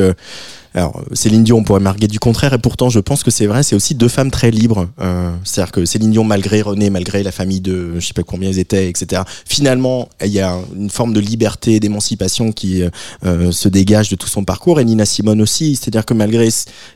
[0.75, 3.63] alors Céline Dion on pourrait marquer du contraire et pourtant je pense que c'est vrai,
[3.63, 4.87] c'est aussi deux femmes très libres.
[5.01, 8.49] Euh, C'est-à-dire que Céline Dion malgré René, malgré la famille de je sais pas combien
[8.49, 9.23] ils étaient, etc.
[9.45, 12.83] Finalement il y a une forme de liberté, d'émancipation qui
[13.25, 15.75] euh, se dégage de tout son parcours et Nina Simone aussi.
[15.75, 16.49] C'est-à-dire que malgré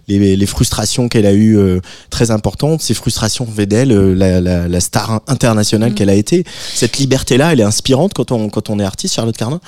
[0.07, 4.41] les, les frustrations qu'elle a eues euh, très importantes, ces frustrations faisaient d'elle euh, la,
[4.41, 6.43] la, la star internationale qu'elle a été.
[6.73, 9.59] Cette liberté-là, elle est inspirante quand on, quand on est artiste, Charlotte Cardin?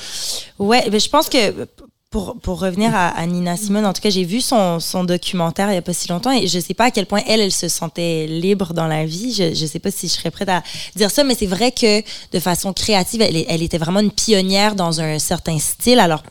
[0.60, 1.38] Ouais, ben je pense que
[2.12, 5.70] pour, pour revenir à, à Nina Simone, en tout cas, j'ai vu son, son documentaire
[5.70, 7.54] il n'y a pas si longtemps et je sais pas à quel point elle, elle
[7.54, 9.34] se sentait libre dans la vie.
[9.34, 10.62] Je, je sais pas si je serais prête à
[10.98, 12.02] dire ça, mais c'est vrai que
[12.34, 16.00] de façon créative, elle, elle était vraiment une pionnière dans un certain style.
[16.02, 16.22] Alors,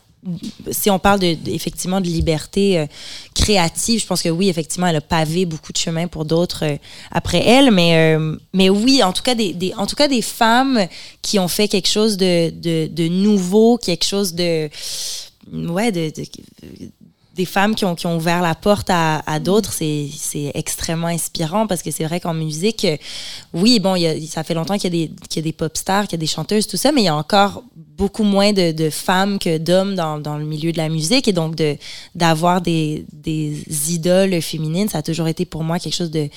[0.71, 2.87] si on parle de, de- effectivement de liberté euh,
[3.35, 6.77] créative, je pense que oui, effectivement, elle a pavé beaucoup de chemin pour d'autres euh,
[7.11, 10.21] après elle, mais euh, mais oui, en tout cas des, des- en tout cas des
[10.21, 10.87] femmes
[11.23, 14.69] qui ont fait quelque chose de de, de nouveau, quelque chose de
[15.53, 16.27] ouais de, de-
[17.37, 21.07] des femmes qui ont, qui ont ouvert la porte à, à d'autres, c'est c'est extrêmement
[21.07, 22.87] inspirant parce que c'est vrai qu'en musique,
[23.55, 25.53] oui, bon, y a, ça fait longtemps qu'il y, a des- qu'il y a des
[25.53, 28.25] pop stars, qu'il y a des chanteuses, tout ça, mais il y a encore beaucoup
[28.25, 31.29] moins de, de femmes que d'hommes dans, dans le milieu de la musique.
[31.29, 31.77] Et donc, de
[32.17, 33.63] d'avoir des, des
[33.95, 36.29] idoles féminines, ça a toujours été pour moi quelque chose de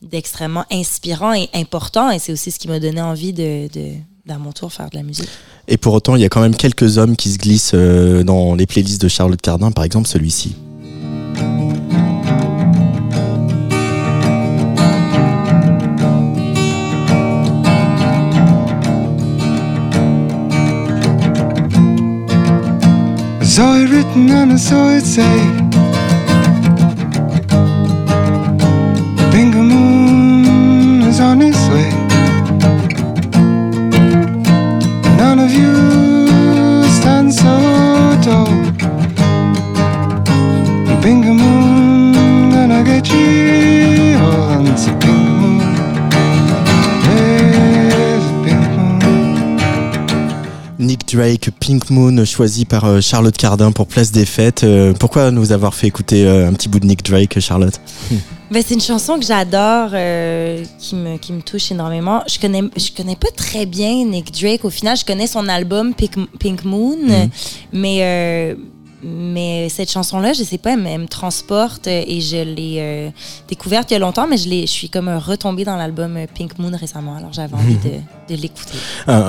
[0.00, 2.10] d'extrêmement inspirant et important.
[2.10, 3.92] Et c'est aussi ce qui m'a donné envie de, de,
[4.28, 5.28] d'à mon tour, faire de la musique.
[5.66, 8.54] Et pour autant, il y a quand même quelques hommes qui se glissent euh, dans
[8.54, 10.54] les playlists de Charlotte Cardin, par exemple celui-ci.
[23.40, 25.24] I saw it written and I saw it say
[29.16, 31.57] The pink moon is on its
[51.12, 54.64] Drake, Pink Moon, choisi par euh, Charlotte Cardin pour Place des Fêtes.
[54.64, 57.80] Euh, pourquoi nous avoir fait écouter euh, un petit bout de Nick Drake, Charlotte?
[58.50, 62.22] Ben, c'est une chanson que j'adore, euh, qui, me, qui me touche énormément.
[62.26, 64.64] Je connais, je connais pas très bien Nick Drake.
[64.64, 66.96] Au final, je connais son album Pink, Pink Moon,
[67.74, 68.54] mais, euh,
[69.02, 73.10] mais cette chanson-là, je sais pas, elle, me- elle me transporte et je l'ai euh,
[73.50, 76.72] découverte il y a longtemps, mais je, je suis comme retombée dans l'album Pink Moon
[76.74, 77.16] récemment.
[77.16, 78.78] Alors j'avais envie de, de l'écouter.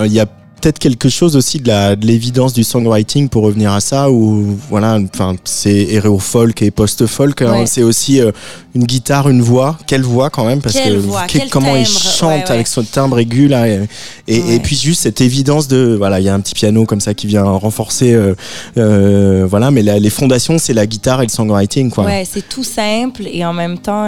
[0.06, 0.26] Il y a
[0.60, 4.58] peut-être quelque chose aussi de la de l'évidence du songwriting pour revenir à ça où
[4.70, 7.66] voilà enfin c'est héros folk et post folk Ouais.
[7.66, 8.32] c'est aussi euh,
[8.76, 11.76] une guitare une voix quelle voix quand même parce Quelle que voix, quel- quel comment
[11.76, 12.52] il chante ouais, ouais.
[12.52, 13.88] avec son timbre aigu là et,
[14.28, 14.56] et, Ouais.
[14.56, 17.14] et puis juste cette évidence de voilà il y a un petit piano comme ça
[17.14, 18.36] qui vient renforcer euh,
[18.78, 22.48] euh, voilà mais la- les fondations c'est la guitare et le songwriting quoi Ouais, c'est
[22.48, 24.06] tout simple et en même temps,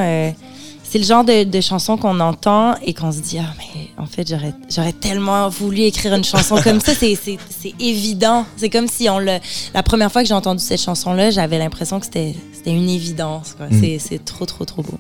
[0.92, 4.06] c'est le genre de, de chanson qu'on entend et qu'on se dit ah mais en
[4.06, 6.94] fait j'aurais j'aurais tellement voulu écrire une chanson comme ça.
[6.94, 8.46] C'est c'est c'est évident.
[8.58, 9.38] C'est comme si on le
[9.74, 12.90] la première fois que j'ai entendu cette chanson là, j'avais l'impression que c'était c'était une
[12.90, 13.56] évidence.
[13.58, 13.68] quoi.
[13.72, 15.00] C'est c'est trop trop trop beau.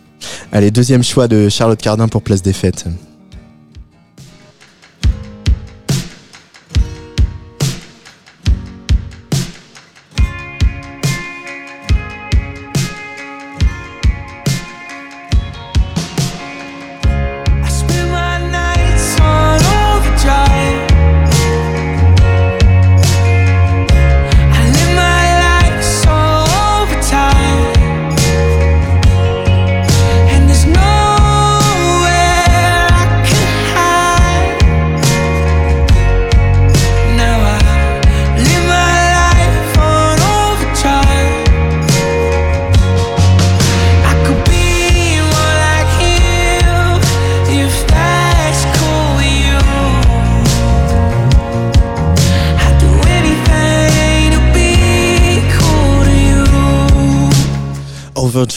[0.53, 2.85] allez deuxième choix de Charlotte Cardin pour Place des Fêtes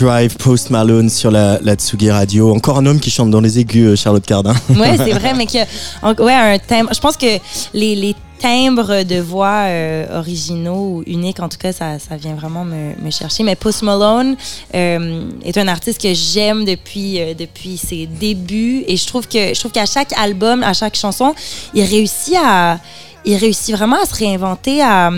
[0.05, 3.59] Overdrive Post Malone sur la, la Tsugi Radio encore un homme qui chante dans les
[3.59, 5.59] aigus euh, Charlotte Cardin Ouais, c'est vrai, mais que
[6.03, 6.90] en- ouais, un timbre.
[6.95, 7.38] Je pense que
[7.73, 12.35] les, les timbres de voix euh, originaux ou uniques, en tout cas, ça, ça vient
[12.35, 13.45] vraiment me, me chercher.
[13.45, 14.37] Mais Post Malone
[14.75, 19.55] euh, est un artiste que j'aime depuis euh, depuis ses débuts et je trouve que
[19.55, 21.35] je trouve qu'à chaque album, à chaque chanson,
[21.73, 22.79] il réussit à
[23.27, 25.11] il réussit vraiment à se réinventer, à,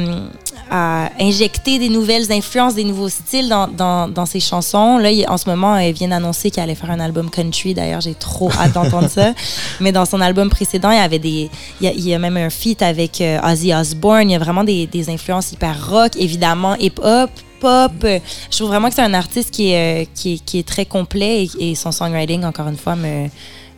[0.70, 4.98] à injecter des nouvelles influences, des nouveaux styles dans, dans, dans ses chansons.
[4.98, 7.74] Là, il- en ce moment, il vient d'annoncer qu'il allait faire un album country.
[7.74, 9.32] D'ailleurs, j'ai trop hâte d'entendre ça.
[9.80, 11.50] Mais dans son album précédent, il y avait des,
[11.80, 14.28] il y a, il y a même un feat avec euh, Ozzy Osbourne.
[14.28, 17.30] Il y a vraiment des, des influences hyper rock, évidemment, hip-hop.
[17.58, 20.68] Pop, je trouve vraiment que c'est un artiste qui est, euh, qui est, qui est
[20.68, 23.28] très complet et, et son songwriting, encore une fois, me,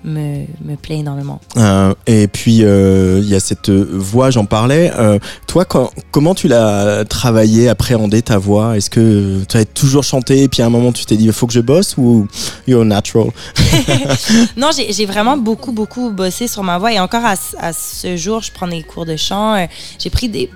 [0.09, 1.41] me, me plaît énormément.
[1.57, 4.91] Euh, et puis euh, il y a cette voix, j'en parlais.
[4.99, 8.77] Euh, toi, quand- comment tu l'as travaillé, appréhendé ta voix?
[8.77, 11.33] Est-ce que tu as toujours chanté et puis à un moment tu t'es dit il
[11.33, 12.27] faut que je bosse ou
[12.67, 13.31] you're natural?
[14.57, 16.93] Non, j'ai vraiment beaucoup, beaucoup bossé sur ma voix.
[16.93, 19.67] Et encore à, ce- à ce jour, je prends des cours de chant.
[19.99, 20.51] J'ai pris des.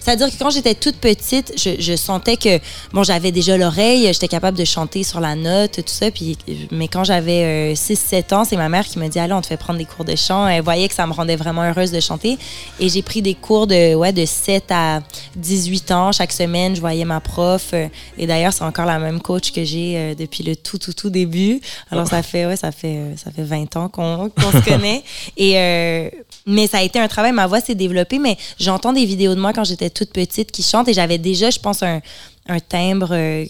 [0.00, 2.58] C'est-à-dire que quand j'étais toute petite, je, je sentais que,
[2.92, 6.10] bon, j'avais déjà l'oreille, j'étais capable de chanter sur la note, tout ça.
[6.10, 6.36] Puis,
[6.70, 9.56] mais quand j'avais 6-7 ans, c'est ma mère qui m'a dit, allez, on te fait
[9.56, 10.46] prendre des cours de chant.
[10.48, 12.38] Elle voyait que ça me rendait vraiment heureuse de chanter.
[12.80, 15.00] Et j'ai pris des cours de, ouais, de 7 à
[15.36, 16.12] 18 ans.
[16.12, 17.70] Chaque semaine, je voyais ma prof.
[17.74, 20.92] euh, Et d'ailleurs, c'est encore la même coach que j'ai euh, depuis le tout, tout,
[20.92, 21.60] tout début.
[21.90, 25.02] Alors, ça fait, ouais, ça fait, euh, ça fait 20 ans qu'on qu'on se connaît.
[25.36, 26.08] Et, euh,
[26.46, 27.32] mais ça a été un travail.
[27.32, 30.62] Ma voix s'est développée, mais j'entends des vidéos de moi quand j'étais toute petite qui
[30.62, 32.00] chantent et j'avais déjà, je pense, un,
[32.48, 33.44] un timbre euh,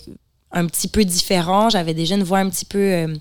[0.52, 1.70] un petit peu différent.
[1.70, 3.14] J'avais déjà une voix un petit peu euh,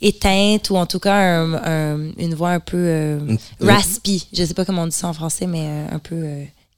[0.00, 3.18] éteinte ou en tout cas un- un- une voix un peu euh,
[3.60, 4.26] raspy.
[4.32, 6.24] Je sais pas comment on dit ça en français, mais un peu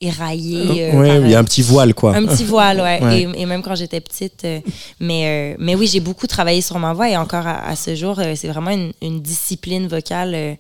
[0.01, 0.89] éraillée.
[0.89, 2.17] euh, par, il y a un petit voile, quoi.
[2.17, 3.01] un petit voile, ouais.
[3.03, 3.21] Ouais.
[3.23, 4.45] Et, et même quand j'étais petite.
[4.45, 4.59] euh,
[4.99, 7.95] mais, euh, mais oui, j'ai beaucoup travaillé sur ma voix et encore à, à ce
[7.95, 10.59] jour, c'est vraiment une, une discipline vocale,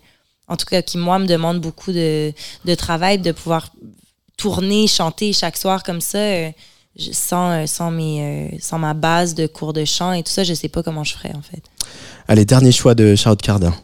[0.52, 2.34] en tout cas, qui, moi, me demande beaucoup de,
[2.76, 3.70] travail, de pouvoir
[4.36, 6.18] tourner, chanter chaque soir comme ça.
[6.18, 6.50] euh,
[7.12, 10.68] sans, euh, euh, sans ma base de cours de chant et tout ça, je sais
[10.68, 11.62] pas comment je ferais, en fait.
[12.28, 13.74] Allez, dernier choix de Charlotte Cardin.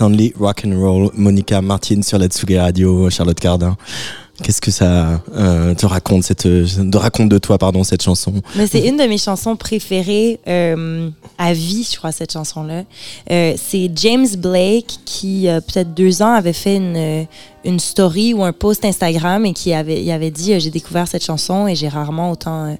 [0.00, 1.10] Only Rock and Roll.
[1.14, 3.76] Monica Martin sur la Tsugi Radio, Charlotte Cardin.
[4.42, 8.32] Qu'est-ce que ça euh, te raconte, cette, de raconte de toi, pardon, cette chanson?
[8.56, 12.84] Mais c'est une de mes chansons préférées euh, à vie, je crois, cette chanson-là.
[13.30, 17.26] Euh, c'est James Blake qui, peut-être deux ans, avait fait une,
[17.64, 21.24] une story ou un post Instagram et qui avait, il avait dit J'ai découvert cette
[21.24, 22.76] chanson et j'ai rarement autant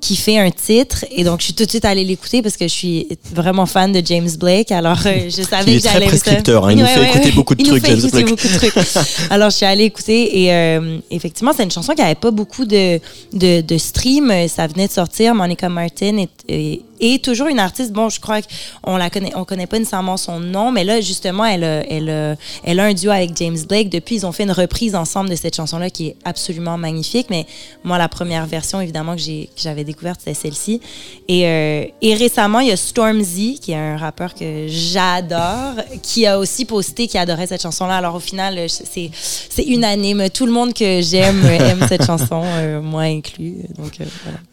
[0.00, 1.04] kiffé un titre.
[1.10, 3.92] Et donc, je suis tout de suite allée l'écouter parce que je suis vraiment fan
[3.92, 4.72] de James Blake.
[4.72, 6.24] Alors, euh, je savais Il est que très j'allais aimer ça.
[6.24, 6.72] prescripteur, hein.
[6.72, 8.28] Il nous fait écouter beaucoup de Il nous trucs, fait James écouter Blake.
[8.28, 8.96] beaucoup de trucs.
[9.30, 12.64] Alors, je suis allée écouter et euh, effectivement, c'est une chanson qui avait pas beaucoup
[12.64, 12.98] de,
[13.32, 14.32] de, de stream.
[14.48, 15.34] Ça venait de sortir.
[15.34, 17.92] Monica Martin est, est, est toujours une artiste.
[17.92, 18.40] Bon, je crois
[18.82, 22.36] qu'on la connaît, on connaît pas nécessairement son nom, mais là, justement, elle a, elle
[22.64, 23.88] elle a un duo avec James Blake.
[23.88, 27.26] Depuis, ils ont fait une reprise ensemble de cette chanson-là qui est absolument magnifique.
[27.30, 27.46] Mais
[27.84, 30.80] moi, la première version, évidemment, que j'ai- que j'avais découverte, c'était celle-ci.
[31.28, 36.26] Et, euh, et récemment, il y a Stormzy, qui est un rappeur que j'adore, qui
[36.26, 37.96] a aussi posté qu'il adorait cette chanson-là.
[37.96, 39.10] Alors, au final, c'est
[39.48, 40.28] c'est unanime.
[40.30, 43.56] Tout le monde que j'aime euh, aime cette chanson, euh, moi inclus.
[43.78, 43.98] Donc,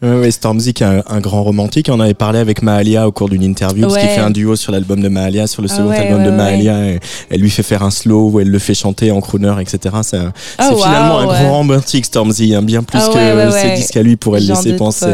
[0.02, 1.88] ouais, Stormzy qui est un, un grand romantique.
[1.90, 4.14] On avait parlé avec Mahalia au cours d'une interview parce qu'il Ouais.
[4.14, 6.30] fait un duo sur l'album de Mahalia, sur le Ah second ouais, album ouais, de
[6.30, 6.36] ouais.
[6.36, 6.86] Mahalia.
[6.90, 9.96] Et elle lui fait faire un slow où elle le fait chanter en crooner, etc.
[10.02, 10.18] C'est
[10.58, 11.34] Ah, c'est finalement un ouais.
[11.44, 13.74] grand romantique, Stormzy, hein, bien plus Ah que ouais, ouais, ses ouais.
[13.76, 15.06] disques à lui pourraient le laisser penser.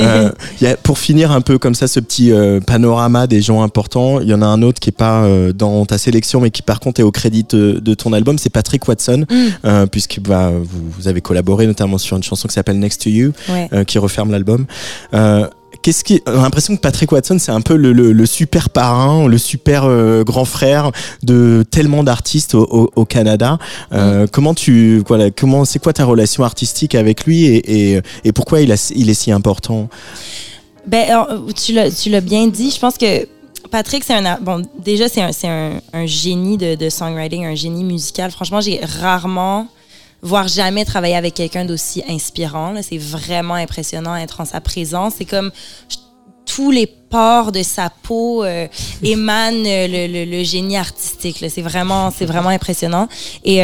[0.00, 3.40] Euh, il y a, pour finir un peu comme ça ce petit euh, panorama des
[3.42, 6.40] gens importants, il y en a un autre qui est pas euh, dans ta sélection
[6.40, 9.24] mais qui par contre est au crédit de, de ton album, c'est Patrick Watson,
[9.64, 9.86] Mm.
[9.90, 13.32] puisque bah, vous, vous avez collaboré notamment sur une chanson qui s'appelle Next to You,
[13.48, 13.84] Ouais.
[13.84, 14.66] qui referme l'album.
[15.14, 15.46] Euh,
[15.82, 18.70] Qu'est-ce qui, on a l'impression que Patrick Watson, c'est un peu le, le- le super
[18.70, 20.90] parrain, le super euh, grand frère
[21.22, 23.58] de tellement d'artistes au, au- au Canada.
[23.92, 28.32] Euh, Comment tu, voilà, comment, c'est quoi ta relation artistique avec lui et, et, et
[28.32, 29.88] pourquoi il, a, il est si important?
[30.86, 31.06] Ben,
[31.54, 32.70] tu l'as, tu l'as bien dit.
[32.70, 33.26] Je pense que
[33.70, 37.84] Patrick, c'est un, bon, déjà, c'est un, un, un génie de, de songwriting, un génie
[37.84, 38.30] musical.
[38.30, 39.66] Franchement, j'ai rarement,
[40.24, 42.72] voire jamais travaillé avec quelqu'un d'aussi inspirant.
[42.72, 42.82] là.
[42.82, 45.14] C'est vraiment impressionnant être en sa présence.
[45.18, 45.52] C'est comme
[45.88, 45.98] je-
[46.46, 48.66] tous les pores de sa peau euh,
[49.02, 51.40] émanent euh, le, le- le génie artistique.
[51.40, 51.48] là.
[51.48, 53.06] C'est vraiment, c'est vraiment impressionnant.
[53.44, 53.60] Et,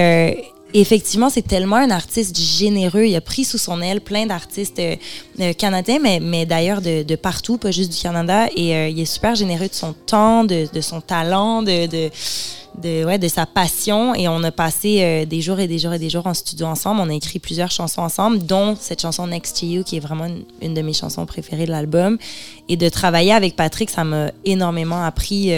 [0.74, 3.04] effectivement, c'est tellement un artiste généreux.
[3.04, 4.96] Il a pris sous son aile plein d'artistes euh,
[5.40, 8.46] euh, canadiens, mais, d'ailleurs de, partout, pas juste du Canada.
[8.56, 13.04] Et euh, il est super généreux de son temps, de, de son talent, de, de,
[13.04, 14.14] ouais, de sa passion.
[14.14, 17.00] Et on a passé des jours et des jours et des jours en studio ensemble.
[17.00, 20.28] On a écrit plusieurs chansons ensemble, dont cette chanson Next to You, qui est vraiment
[20.62, 22.18] une de mes chansons préférées de l'album.
[22.68, 25.52] Et de travailler avec Patrick, ça m'a énormément appris.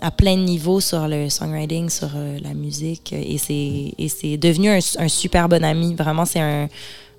[0.00, 3.12] À plein de niveaux sur le songwriting, sur euh, la musique.
[3.12, 5.94] euh, Et c'est, et c'est devenu un, un super bon ami.
[5.94, 6.68] Vraiment, c'est un,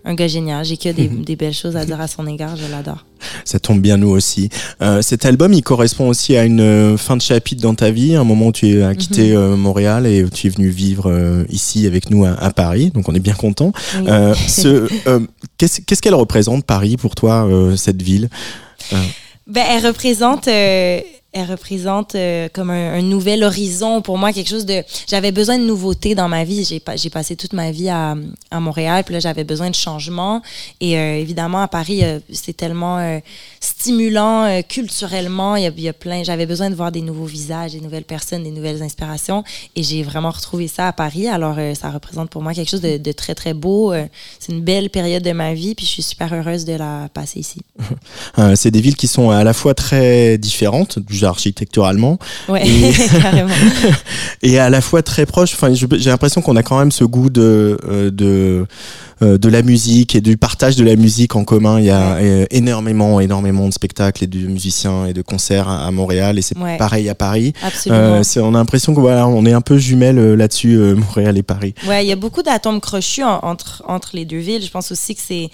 [0.05, 0.63] un gars génial.
[0.63, 2.55] J'ai que des, des belles choses à dire à son égard.
[2.55, 3.03] Je l'adore.
[3.45, 4.49] Ça tombe bien nous aussi.
[4.81, 8.23] Euh, cet album, il correspond aussi à une fin de chapitre dans ta vie, un
[8.23, 12.11] moment où tu as quitté euh, Montréal et où tu es venu vivre ici avec
[12.11, 12.91] nous à, à Paris.
[12.93, 13.71] Donc on est bien content.
[13.97, 14.05] Oui.
[15.57, 18.29] Qu'est-ce, qu'est-ce qu'elle représente Paris pour toi, cette ville
[19.47, 20.47] Ben, elle représente,
[21.37, 24.83] elle représente euh, comme un, nouvel horizon pour moi, quelque chose de.
[25.07, 26.63] J'avais besoin de nouveautés dans ma vie.
[26.63, 28.15] J'ai, j'ai passé toute ma vie à,
[28.51, 30.41] à Montréal, puis là j'avais besoin de changement.
[30.81, 33.21] Et euh, évidemment à Paris, euh, c'est tellement
[33.59, 35.55] stimulant culturellement.
[35.55, 36.23] Il y, a, il y a plein.
[36.23, 39.43] J'avais besoin de voir des nouveaux visages, des nouvelles personnes, des nouvelles inspirations.
[39.75, 41.27] Et j'ai vraiment retrouvé ça à Paris.
[41.27, 43.93] Alors ça représente pour moi quelque chose de, très très beau.
[44.39, 47.39] C'est une belle période de ma vie, puis je suis super heureuse de la passer
[47.39, 47.61] ici.
[48.55, 52.17] C'est des villes qui sont à la fois très différentes, architecturalement,
[52.49, 53.53] Ouais, Et- carrément.
[54.41, 55.53] et à la fois très proches.
[55.53, 58.65] Enfin, j'ai l'impression qu'on a quand même ce goût de euh, de
[59.23, 61.79] euh, de la musique et du partage de la musique en commun.
[61.79, 65.89] Il y a euh, énormément, énormément de spectacles et de musiciens et de concerts à,
[65.91, 66.77] Montréal, et c'est Ouais.
[66.77, 67.53] pareil à Paris.
[67.63, 68.01] Absolument.
[68.21, 71.43] Euh, on a l'impression que voilà, on est un peu jumelles là-dessus, euh, Montréal et
[71.43, 71.73] Paris.
[71.87, 74.63] Ouais, il y a beaucoup d'atomes crochus en- entre, entre les deux villes.
[74.63, 75.49] Je pense aussi que c'est.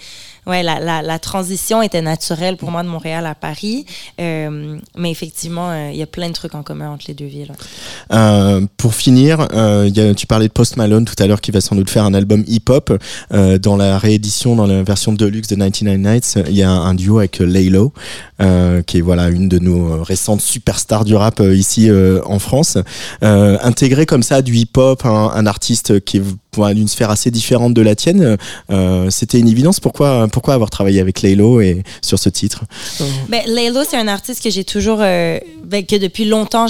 [0.46, 3.86] Ouais, la, la, la transition était naturelle pour moi de Montréal à Paris.
[4.20, 7.26] Euh, mais effectivement, euh, il y a plein de trucs en commun entre les deux
[7.26, 7.50] villes.
[7.50, 8.16] ouais.
[8.16, 11.50] Euh, pour finir, euh, y a, tu parlais de Post Malone tout à l'heure qui
[11.50, 12.92] va sans doute faire un album hip-hop.
[13.30, 17.18] Dans la réédition, dans la version deluxe de 99 Nights, il y a un, duo
[17.18, 17.92] avec Laylo,
[18.38, 21.90] qui est voilà une de nos récentes superstars du rap ici
[22.24, 22.78] en France.
[23.22, 26.22] Intégrer comme ça du hip-hop, un, un artiste qui est
[26.74, 28.36] d'une sphère assez différente de la tienne,
[28.70, 29.80] euh, c'était une évidence.
[29.80, 32.64] Pourquoi, pourquoi avoir travaillé avec Laylo et sur ce titre
[33.28, 36.66] Ben, Laylo, c'est un artiste que j'ai toujours, euh, ben, que depuis longtemps,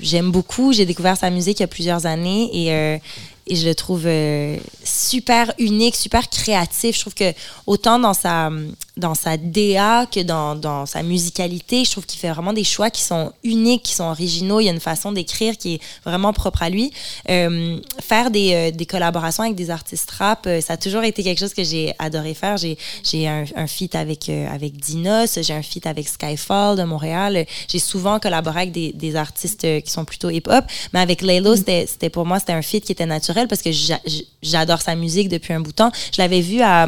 [0.00, 0.72] j'aime beaucoup.
[0.72, 2.98] J'ai découvert sa musique il y a plusieurs années et, euh,
[3.46, 6.96] et je le trouve euh, super unique, super créatif.
[6.96, 7.32] Je trouve que
[7.66, 8.50] autant dans sa,
[8.96, 12.88] dans sa DA que dans, dans sa musicalité, je trouve qu'il fait vraiment des choix
[12.88, 14.60] qui sont uniques, qui sont originaux.
[14.60, 16.90] Il y a une façon d'écrire qui est vraiment propre à lui.
[17.28, 21.22] Euh, faire des, euh, des collaborations avec des artistes rap, euh, ça a toujours été
[21.22, 22.56] quelque chose que j'ai adoré faire.
[22.56, 26.84] J'ai, j'ai un, un feat avec, euh, avec Dinos, j'ai un feat avec Skyfall de
[26.84, 27.44] Montréal.
[27.68, 31.54] J'ai souvent collaboré avec des, des artistes euh, qui sont plutôt hip-hop, mais avec Laylo,
[31.54, 34.00] c'était, c'était pour moi, c'était un feat qui était naturel parce que j'a-
[34.42, 35.92] j'adore sa musique depuis un bout de temps.
[36.14, 36.86] Je l'avais vu à,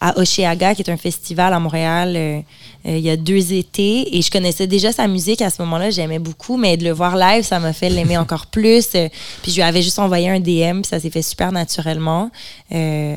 [0.00, 2.40] à Oshéaga, qui est un festival à Montréal, euh,
[2.86, 5.90] euh, il y a deux étés, et je connaissais déjà sa musique à ce moment-là,
[5.90, 8.88] j'aimais beaucoup, mais de le voir live, ça m'a fait l'aimer encore plus.
[8.94, 9.08] Euh,
[9.42, 12.30] puis je lui avais juste envoyé un DM, puis ça s'est fait super naturellement.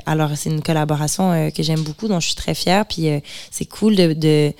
[0.06, 3.10] Alors c'est une collaboration que j'aime beaucoup, dont je suis très fière, puis
[3.52, 4.54] c'est cool de, de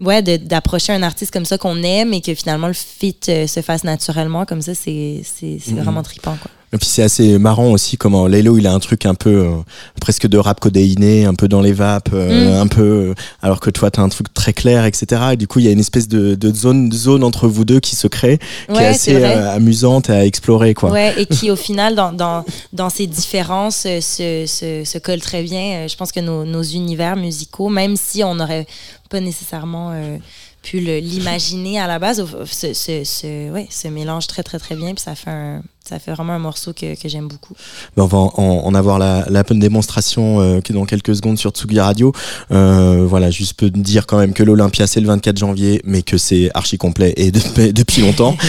[0.00, 3.62] ouais d'approcher un artiste comme ça qu'on aime et que finalement le fit euh, se
[3.62, 7.70] fasse naturellement comme ça c'est c'est c'est vraiment trippant quoi Et puis c'est assez marrant
[7.70, 9.50] aussi comment Laylo il a un truc un peu euh,
[10.00, 12.60] presque de rap codéiné, un peu dans les vapes, euh, Mm.
[12.62, 15.22] un peu euh, alors que toi t'as un truc très clair, etc.
[15.32, 17.78] Et du coup il y a une espèce de, de zone zone entre vous deux
[17.80, 18.38] qui se crée,
[18.68, 20.90] qui est assez euh, amusante à explorer quoi.
[20.90, 24.00] Ouais, et qui au final, dans, dans, dans ces différences, se,
[24.46, 25.86] se, se collent très bien.
[25.86, 28.66] Je pense que nos, nos univers musicaux, même si on n'aurait
[29.08, 29.92] pas nécessairement
[30.62, 34.94] pu l'imaginer à la base, se, se, ouais, se mélange très très très bien.
[34.94, 37.54] Puis ça fait, un, ça fait vraiment un morceau que, que j'aime beaucoup.
[37.96, 38.32] Ben, on va en,
[38.64, 42.12] en avoir la, la bonne démonstration euh, que dans quelques secondes sur Tsugi Radio.
[42.50, 46.18] Euh, voilà, juste peux dire quand même que l'Olympia c'est le 24 janvier, mais que
[46.18, 48.36] c'est archi complet et de- depuis longtemps.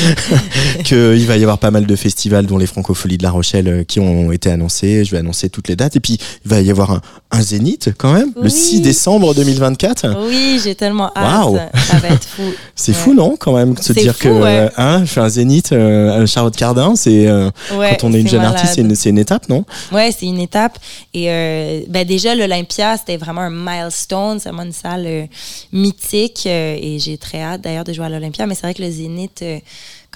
[0.84, 3.84] Qu'il va y avoir pas mal de festivals, dont les Francopholies de La Rochelle, euh,
[3.84, 5.06] qui ont été annoncés.
[5.06, 5.96] Je vais annoncer toutes les dates.
[5.96, 8.52] Et puis il va y avoir un, un zénith quand même, le Oui.
[8.52, 10.28] 6 décembre 2024.
[10.30, 11.44] Oui, j'ai tellement hâte.
[11.46, 11.58] Waouh.
[11.76, 12.42] Ça va être fou.
[12.76, 12.98] C'est Ouais.
[12.98, 14.70] fou, non, quand même, de se dire fou, que ouais.
[14.78, 18.22] hein, je fais un zénith, euh, à Charlotte Cardin, c'est euh, Ouais, quand on est
[18.22, 18.56] une jeune malade.
[18.56, 19.66] artiste, c'est une, étape, non?
[19.92, 20.78] Ouais, c'est une étape.
[21.14, 24.40] Et euh, ben déjà, l'Olympia, c'était vraiment un milestone.
[24.40, 25.26] C'est vraiment une salle euh,
[25.74, 26.44] mythique.
[26.46, 28.46] euh, et j'ai très hâte d'ailleurs de jouer à l'Olympia.
[28.46, 29.60] Mais c'est vrai que le Zénith, euh,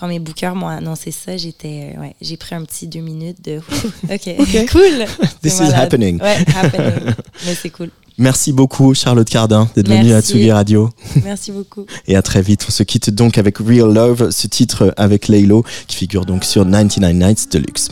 [0.02, 3.38] quand mes bookers m'ont annoncé ça, j'étais, euh, ouais, j'ai pris un petit deux minutes
[3.46, 3.58] de
[4.12, 5.06] OK, cool.
[5.44, 6.20] This C'est is happening.
[6.20, 7.14] Ouais, happening.
[7.46, 7.92] Mais c'est cool.
[8.18, 10.22] Merci beaucoup, Charlotte Cardin, d'être venue à.
[10.22, 10.90] Tsugi Radio.
[11.24, 11.86] Merci beaucoup.
[12.08, 12.66] Et à très vite.
[12.68, 16.64] On se quitte donc avec Real Love, ce titre avec Laylo, qui figure donc sur
[16.64, 17.90] 99 Nights Deluxe.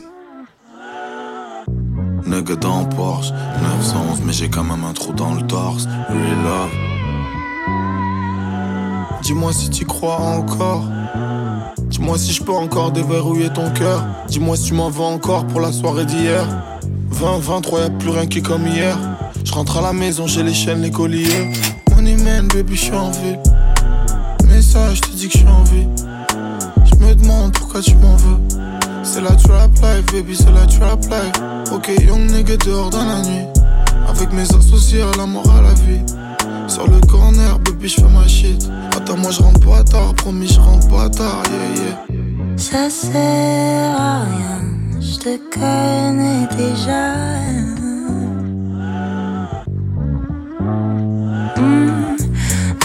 [1.68, 3.32] Thank nigga dans Porsche
[3.62, 6.99] 911 mais j'ai quand même un trou dans le torse Real love
[9.22, 10.86] Dis-moi si tu crois encore.
[11.90, 14.06] Dis-moi si je peux encore déverrouiller ton cœur.
[14.28, 16.46] Dis-moi si tu m'en veux encore pour la soirée d'hier.
[17.10, 18.98] 20, 23, y'a plus rien qui est comme hier.
[19.44, 21.52] Je rentre à la maison, j'ai les chaînes, les colliers
[21.96, 23.40] Money man, baby, je suis en ville
[24.48, 25.88] Message, je te dis que je suis en vie.
[26.86, 28.40] Je me demande pourquoi tu m'en veux.
[29.04, 31.74] C'est la trap life, baby, c'est la trap life.
[31.74, 33.59] Ok, young nigga dehors dans la nuit
[34.08, 36.02] Avec mes associés à la mort à la vie
[36.68, 40.48] Sur le corner, baby, je fais ma shit Attends, moi je rentre pas tard, promis,
[40.48, 44.62] je rentre pas tard, yeah, yeah Ça sert à rien,
[45.00, 47.16] je te connais déjà.
[51.58, 52.16] Hmm,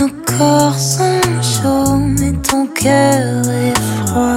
[0.00, 0.08] Nos
[0.38, 4.36] corps sont chauds, mais ton cœur est froid.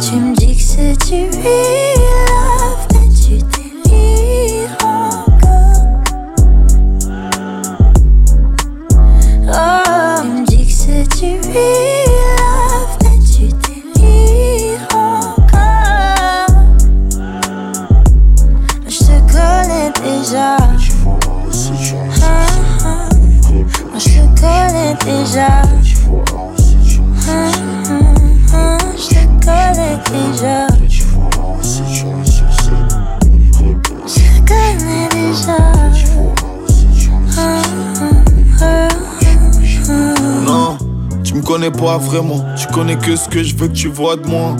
[0.00, 1.28] Tu me dis que c'est du
[42.08, 42.44] vraiment.
[42.56, 44.56] Tu connais que ce que je veux que tu vois de moi.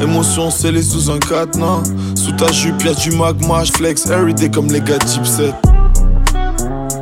[0.00, 1.82] Émotion scellée sous un cadenas.
[2.14, 3.64] Sous ta jupe, y'a du magma.
[3.64, 5.54] Je flex everyday comme les gars type 7.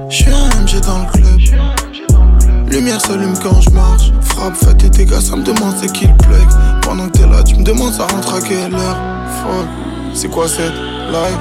[0.09, 2.71] J'suis un MG dans le club.
[2.71, 4.13] Lumière s'allume quand je marche.
[4.23, 6.83] Frappe, fais tes dégâts, ça me demande c'est qui le.
[6.83, 8.97] Pendant que t'es là, tu me demandes ça rentre à quelle heure?
[9.43, 9.69] Fuck,
[10.15, 10.73] c'est quoi cette
[11.11, 11.39] live?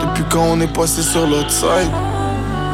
[0.00, 1.90] Depuis quand on est passé sur l'autre side?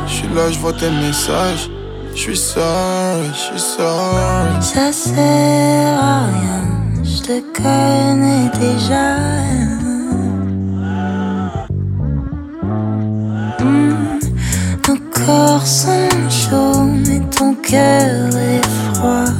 [0.06, 1.70] J'suis là, j'vois tes messages.
[2.18, 4.60] J'suis sorry, j'suis sorry.
[4.60, 6.64] Ça sert à rien,
[7.04, 9.18] je te connais déjà.
[13.60, 14.18] Hmm,
[14.88, 19.32] Nos corps sont chauds, mais ton cœur est froid.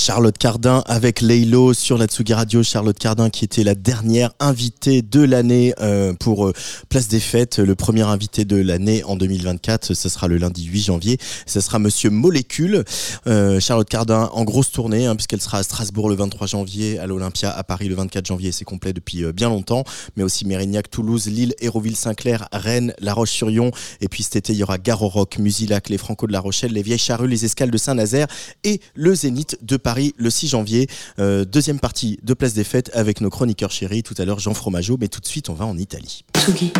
[0.00, 2.62] Charlotte Cardin avec Leilo sur la Tsugi Radio.
[2.62, 6.54] Charlotte Cardin qui était la dernière invitée de l'année euh, pour euh,
[6.88, 7.58] Place des Fêtes.
[7.58, 11.18] Le premier invité de l'année en 2024, ce sera le lundi 8 janvier.
[11.44, 12.82] Ce sera Monsieur Molécule.
[13.26, 17.06] Euh, Charlotte Cardin en grosse tournée hein, puisqu'elle sera à Strasbourg le 23 janvier, à
[17.06, 18.52] l'Olympia à Paris le 24 janvier.
[18.52, 19.84] C'est complet depuis bien longtemps.
[20.16, 23.70] Mais aussi Mérignac, Toulouse, Lille, Hérouville-Saint-Clair, Rennes, La Roche-sur-Yon.
[24.00, 26.40] Et puis cet été, il y aura Gare au Rock, Musilac, les Franco de La
[26.40, 28.28] Rochelle, les Vieilles Charrues, les Escales de Saint-Nazaire
[28.64, 30.88] et le Zénith de Paris le 6 janvier.
[31.18, 34.02] Euh, deuxième partie de Place des Fêtes avec nos chroniqueurs chéris.
[34.02, 34.96] Tout à l'heure, Jean Fromageau.
[35.00, 36.24] Mais tout de suite, on va en Italie.
[36.36, 36.72] Tsugi.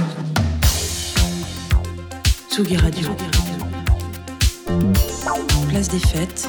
[2.50, 3.08] Tsugi Radio.
[5.68, 6.48] Place des fêtes.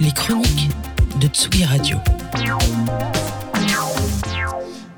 [0.00, 0.70] Les chroniques
[1.20, 1.98] de Tsugi Radio.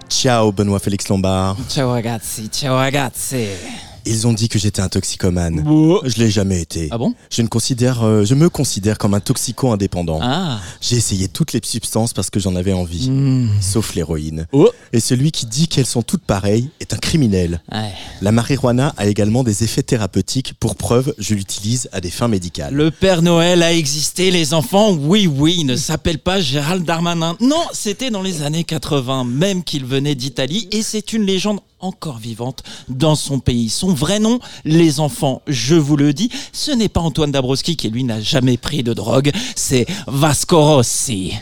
[0.08, 1.56] Ciao, Benoît Félix Lombard.
[1.68, 3.91] Ciao ragazzi, ciao ragazzi.
[4.04, 5.64] Ils ont dit que j'étais un toxicomane.
[5.68, 6.00] Oh.
[6.04, 6.88] Je l'ai jamais été.
[6.90, 7.14] Ah bon?
[7.30, 10.18] Je ne considère, euh, je me considère comme un toxico indépendant.
[10.22, 10.60] Ah.
[10.80, 13.48] J'ai essayé toutes les substances parce que j'en avais envie, Hmm.
[13.60, 14.46] sauf l'héroïne.
[14.52, 14.70] Oh.
[14.92, 17.60] Et celui qui dit qu'elles sont toutes pareilles est un criminel.
[17.72, 17.92] Ouais.
[18.20, 20.54] La marijuana a également des effets thérapeutiques.
[20.60, 22.74] Pour preuve, je l'utilise à des fins médicales.
[22.74, 24.92] Le Père Noël a existé, les enfants.
[24.92, 27.36] Oui, oui, il ne s'appelle pas Gérald Darmanin.
[27.40, 32.18] Non, c'était dans les années 80, même qu'il venait d'Italie, et c'est une légende encore
[32.18, 33.68] vivante dans son pays.
[33.68, 37.90] Son vrai nom, les enfants, je vous le dis, ce n'est pas Antoine Dabrowski qui
[37.90, 41.34] lui n'a jamais pris de drogue, c'est Vasco Rossi.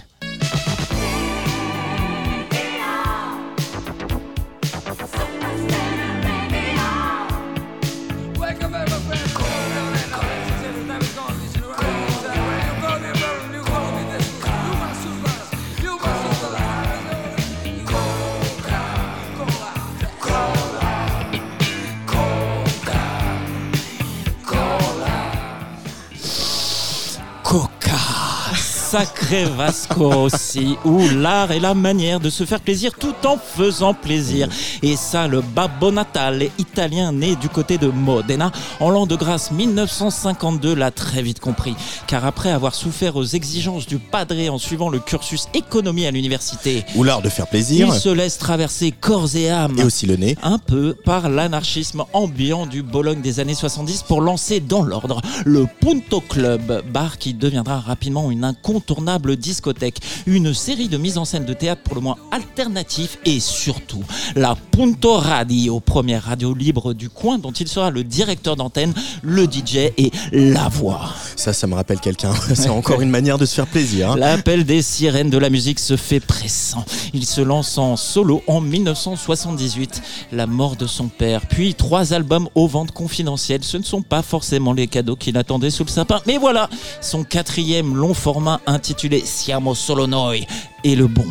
[29.01, 33.95] Sacré Vasco Rossi, où l'art est la manière de se faire plaisir tout en faisant
[33.95, 34.47] plaisir.
[34.83, 39.53] Et ça, le Babbo Natale italien né du côté de Modena en l'an de grâce
[39.53, 41.75] 1952 l'a très vite compris.
[42.09, 46.85] Car après avoir souffert aux exigences du padré en suivant le cursus économie à l'université,
[46.95, 47.87] Ou l'art de faire plaisir.
[47.87, 50.37] il se laisse traverser corps et âme Et aussi le nez.
[50.43, 55.67] un peu par l'anarchisme ambiant du Bologne des années 70 pour lancer dans l'ordre le
[55.81, 58.90] Punto Club, bar qui deviendra rapidement une incontournable
[59.37, 64.03] discothèque, une série de mises en scène de théâtre pour le moins alternatif et surtout
[64.37, 69.45] la Punto Radio, première radio libre du coin dont il sera le directeur d'antenne, le
[69.45, 71.01] DJ et la voix.
[71.37, 72.33] Ça, ça me rappelle quelqu'un.
[72.55, 74.13] C'est encore une manière de se faire plaisir.
[74.13, 74.17] hein.
[74.17, 76.85] L'appel des sirènes de la musique se fait pressant.
[77.13, 80.03] Il se lance en solo en 1978.
[80.33, 83.65] La mort de son père, puis trois albums aux ventes confidentielles.
[83.65, 86.21] Ce ne sont pas forcément les cadeaux qu'il attendait sous le sapin.
[86.27, 86.69] Mais voilà,
[87.01, 90.47] son quatrième long format intitulé Siamo Solo Noi
[90.85, 91.27] est le bon.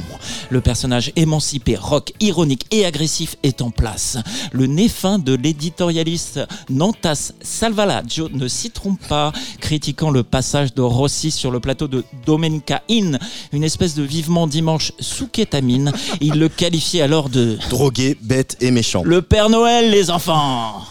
[0.50, 4.18] Le personnage émancipé, rock, ironique et agressif est en place.
[4.52, 10.82] Le nez fin de l'éditorialiste Nantas Salvalaggio ne s'y trompe pas, critiquant le passage de
[10.82, 13.18] Rossi sur le plateau de Domenica In,
[13.52, 15.92] une espèce de vivement dimanche sous kétamine.
[16.22, 19.04] Il le qualifiait alors de Drogué, bête et méchant.
[19.04, 20.84] le Père Noël, les enfants.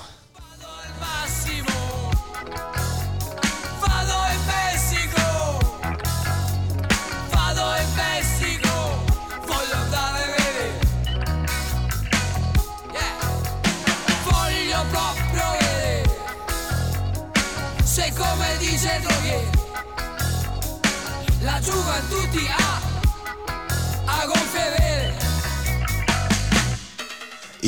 [21.60, 22.87] 祝愿，祝你啊。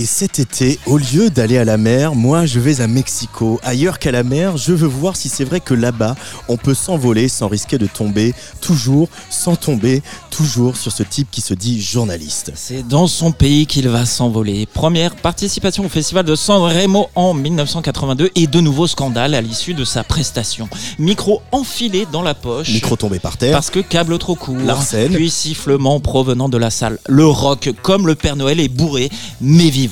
[0.01, 3.61] Et cet été, au lieu d'aller à la mer, moi je vais à Mexico.
[3.63, 6.17] Ailleurs qu'à la mer, je veux voir si c'est vrai que là-bas,
[6.49, 8.33] on peut s'envoler sans risquer de tomber,
[8.63, 12.51] toujours sans tomber, toujours sur ce type qui se dit journaliste.
[12.55, 14.65] C'est dans son pays qu'il va s'envoler.
[14.65, 19.75] Première participation au festival de San Remo en 1982 et de nouveaux scandales à l'issue
[19.75, 20.71] de sa prestation.
[20.99, 22.71] Micro enfilé dans la poche.
[22.71, 23.53] Micro tombé par terre.
[23.53, 24.57] Parce que câble trop court.
[24.57, 25.13] Larsen.
[25.13, 26.99] Puis sifflement provenant de la salle.
[27.07, 29.11] Le rock, comme le Père Noël, est bourré,
[29.43, 29.90] mais vivant.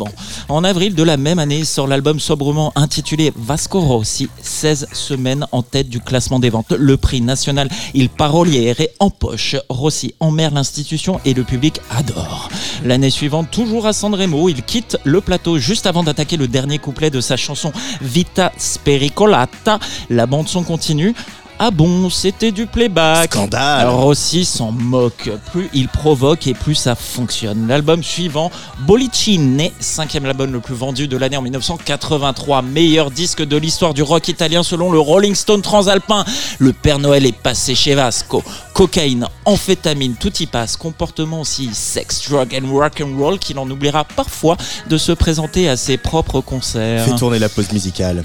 [0.48, 5.62] En avril de la même année sort l'album sobrement intitulé Vasco Rossi, 16 semaines en
[5.62, 6.72] tête du classement des ventes.
[6.72, 9.56] Le prix national Il Paroliere en poche.
[9.68, 12.48] Rossi emmerde l'institution et le public adore.
[12.84, 17.10] L'année suivante, toujours à Sanremo, il quitte le plateau juste avant d'attaquer le dernier couplet
[17.10, 19.78] de sa chanson Vita Spericolata.
[20.10, 21.14] La bande son continue.
[21.60, 23.32] Ah bon, c'était du playback.
[23.32, 23.80] Scandale.
[23.80, 25.28] Alors Rossi s'en moque.
[25.50, 27.66] Plus il provoque et plus ça fonctionne.
[27.66, 28.52] L'album suivant,
[28.86, 34.04] Bollicine, cinquième album le plus vendu de l'année en 1983, meilleur disque de l'histoire du
[34.04, 36.24] rock italien selon le Rolling Stone Transalpin.
[36.60, 38.44] Le Père Noël est passé chez Vasco.
[38.72, 40.76] Cocaïne, amphétamine, tout y passe.
[40.76, 44.56] Comportement aussi sex, drug and rock and roll qu'il en oubliera parfois
[44.88, 47.04] de se présenter à ses propres concerts.
[47.04, 48.22] Fais tourner la pause musicale.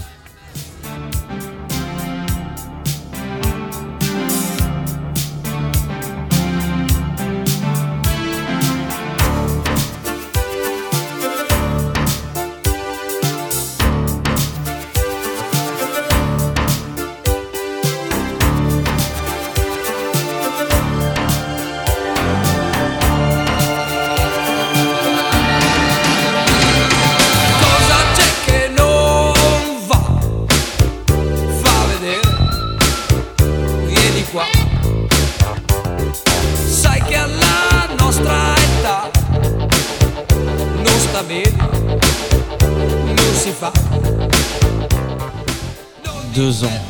[46.34, 46.81] Deux ans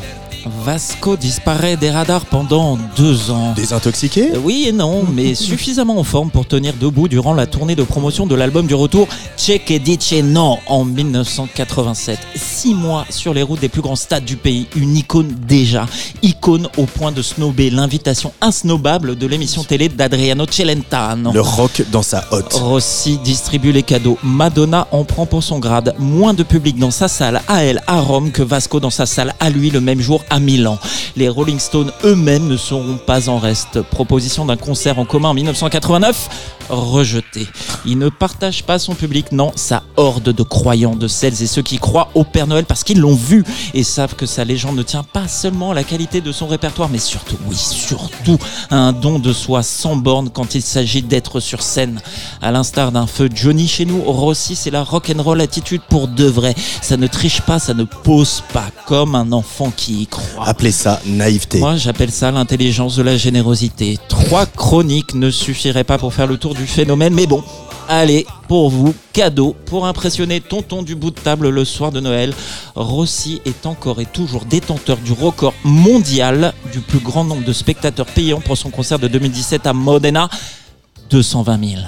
[0.64, 3.52] Vasco disparaît des radars pendant deux ans.
[3.54, 4.30] Désintoxiqué?
[4.32, 7.82] Euh, Oui et non, mais suffisamment en forme pour tenir debout durant la tournée de
[7.82, 9.06] promotion de l'album du retour
[9.36, 12.18] Che che dice no en 1987.
[12.34, 15.84] Six mois sur les routes des plus grands stades du pays, une icône déjà,
[16.22, 21.30] icône au point de snober l'invitation insnobable de l'émission télé d'Adriano Celentano.
[21.32, 22.54] Le rock dans sa hotte.
[22.54, 24.16] Rossi distribue les cadeaux.
[24.22, 25.94] Madonna en prend pour son grade.
[25.98, 29.34] Moins de public dans sa salle à elle à Rome que Vasco dans sa salle
[29.40, 30.53] à lui le même jour à Milan.
[31.16, 33.82] Les Rolling Stones eux-mêmes ne seront pas en reste.
[33.82, 37.46] Proposition d'un concert en commun en 1989 rejeté.
[37.86, 41.62] Il ne partage pas son public, non, sa horde de croyants, de celles et ceux
[41.62, 43.44] qui croient au Père Noël parce qu'ils l'ont vu
[43.74, 46.88] et savent que sa légende ne tient pas seulement à la qualité de son répertoire,
[46.88, 48.38] mais surtout, oui, surtout,
[48.70, 52.00] à un don de soi sans borne quand il s'agit d'être sur scène.
[52.40, 56.54] À l'instar d'un feu Johnny chez nous, Rossi, c'est la rock'n'roll attitude pour de vrai.
[56.82, 60.46] Ça ne triche pas, ça ne pose pas, comme un enfant qui y croit.
[60.46, 61.58] Appelez ça naïveté.
[61.58, 63.98] Moi, j'appelle ça l'intelligence de la générosité.
[64.08, 67.42] Trois chroniques ne suffiraient pas pour faire le tour du phénomène, mais bon.
[67.88, 72.32] Allez, pour vous, cadeau pour impressionner tonton du bout de table le soir de Noël.
[72.74, 78.06] Rossi est encore et toujours détenteur du record mondial du plus grand nombre de spectateurs
[78.06, 80.30] payants pour son concert de 2017 à Modena.
[81.10, 81.82] 220 000.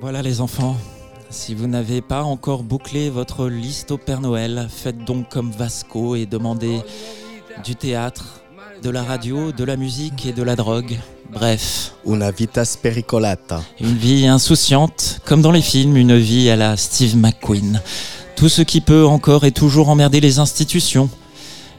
[0.00, 0.76] Voilà les enfants,
[1.34, 6.14] si vous n'avez pas encore bouclé votre liste au Père Noël, faites donc comme Vasco
[6.14, 6.80] et demandez
[7.64, 8.40] du théâtre,
[8.82, 10.96] de la radio, de la musique et de la drogue.
[11.32, 13.62] Bref, Una vita spericolata.
[13.80, 17.82] une vie insouciante, comme dans les films, une vie à la Steve McQueen.
[18.36, 21.10] Tout ce qui peut encore et toujours emmerder les institutions.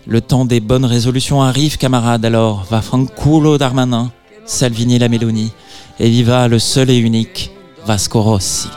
[0.05, 4.11] Le temps des bonnes résolutions arrive, camarades, alors va fanculo Darmanin,
[4.45, 5.53] Salvini la Meloni,
[5.99, 7.51] et viva le seul et unique
[7.85, 8.67] Vasco Rossi.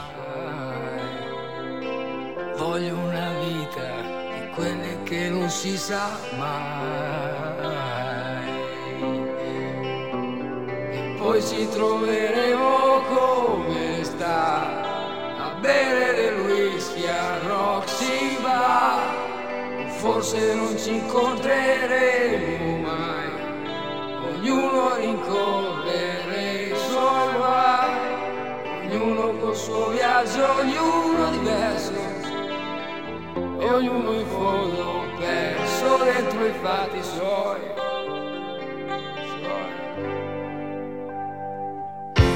[20.28, 23.30] Forse non ci incontreremo mai.
[24.28, 28.90] Ognuno rincorrere i suoi guai.
[28.90, 31.92] Ognuno col suo viaggio, ognuno diverso
[33.58, 37.60] e ognuno in fondo perso dentro i fatti suoi.
[39.40, 39.72] suoi.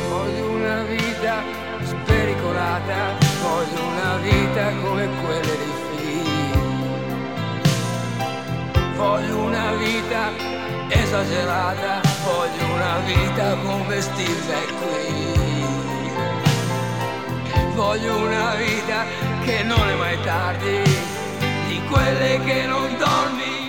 [0.09, 1.43] Voglio una vita
[1.83, 5.42] spericolata, voglio una vita come quelle
[9.03, 10.31] Voglio una vita
[10.87, 16.13] esagerata, voglio una vita come Steve McQueen.
[17.75, 19.05] Voglio una vita
[19.43, 20.85] che non è mai tardi,
[21.67, 23.62] di quelle che non dormi.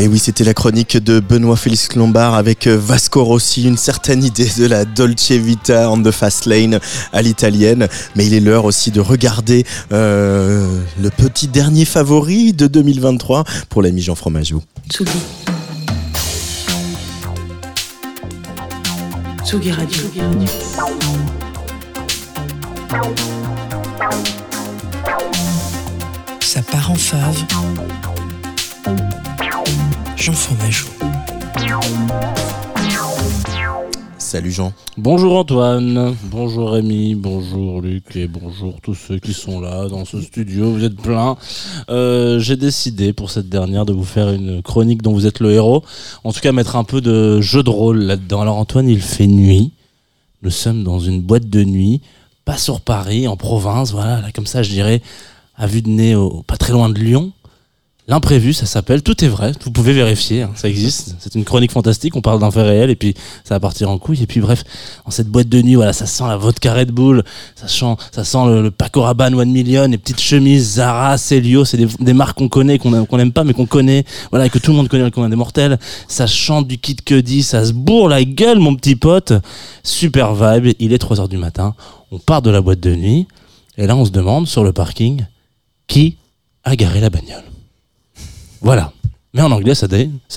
[0.00, 4.22] Et oui, c'était la chronique de Benoît Félix Lombard avec euh, Vasco Rossi, une certaine
[4.22, 6.78] idée de la Dolce Vita on the fast lane
[7.12, 7.88] à l'italienne.
[8.14, 13.82] Mais il est l'heure aussi de regarder euh, le petit dernier favori de 2023 pour
[13.82, 14.62] l'ami Jean Fromageau.
[14.88, 15.10] Tsugi.
[19.44, 20.02] Tsugi Radio.
[26.40, 27.44] Ça part en fave.
[30.18, 30.86] Jean Fromageau.
[34.18, 34.72] Salut Jean.
[34.98, 40.20] Bonjour Antoine, bonjour Rémi, bonjour Luc et bonjour tous ceux qui sont là dans ce
[40.20, 40.70] studio.
[40.72, 41.36] Vous êtes plein.
[41.88, 45.52] Euh, J'ai décidé pour cette dernière de vous faire une chronique dont vous êtes le
[45.52, 45.82] héros.
[46.24, 48.42] En tout cas, mettre un peu de jeu de rôle là-dedans.
[48.42, 49.72] Alors Antoine, il fait nuit.
[50.42, 52.00] Nous sommes dans une boîte de nuit,
[52.44, 53.92] pas sur Paris, en province.
[53.92, 55.00] Voilà, là, comme ça, je dirais,
[55.56, 57.32] à vue de nez, au- pas très loin de Lyon.
[58.10, 59.02] L'imprévu, ça s'appelle.
[59.02, 59.52] Tout est vrai.
[59.62, 60.40] Vous pouvez vérifier.
[60.40, 61.14] hein, ça existe.
[61.18, 62.16] C'est une chronique fantastique.
[62.16, 63.12] On parle d'un fait réel et puis
[63.44, 64.22] ça va partir en couille.
[64.22, 64.64] Et puis bref,
[65.04, 67.22] dans cette boîte de nuit, voilà, ça sent la vodka Red Bull.
[67.54, 71.66] Ça sent, ça sent le, le Paco One Million, les petites chemises Zara, Celio.
[71.66, 74.06] C'est des, marques qu'on connaît, qu'on n'aime pas, mais qu'on connaît.
[74.30, 75.78] Voilà, et que tout le monde connaît, qu'on a des mortels.
[76.08, 77.42] Ça chante du Kid Cudi.
[77.42, 79.34] Ça se bourre la gueule, mon petit pote.
[79.82, 80.74] Super vibe.
[80.78, 81.74] Il est 3 heures du matin.
[82.10, 83.26] On part de la boîte de nuit.
[83.76, 85.26] Et là, on se demande sur le parking
[85.86, 86.16] qui
[86.64, 87.47] a garé la bagnole?
[88.60, 88.92] Voilà.
[89.34, 89.86] Mais en anglais, ça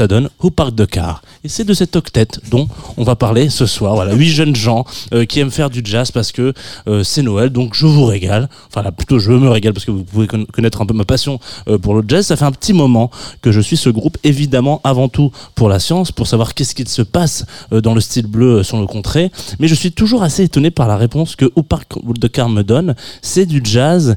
[0.07, 2.67] donne, Who Parked the Car Et c'est de cette octet dont
[2.97, 3.95] on va parler ce soir.
[3.95, 6.53] Voilà, huit jeunes gens euh, qui aiment faire du jazz parce que
[6.87, 8.47] euh, c'est Noël, donc je vous régale.
[8.67, 11.03] Enfin, là, plutôt, je me régale parce que vous pouvez con- connaître un peu ma
[11.03, 12.27] passion euh, pour le jazz.
[12.27, 13.09] Ça fait un petit moment
[13.41, 16.87] que je suis ce groupe, évidemment, avant tout pour la science, pour savoir qu'est-ce qu'il
[16.87, 19.31] se passe dans le style bleu sur le contrée.
[19.59, 22.61] Mais je suis toujours assez étonné par la réponse que Who Parked the Car me
[22.61, 22.93] donne.
[23.23, 24.15] C'est du jazz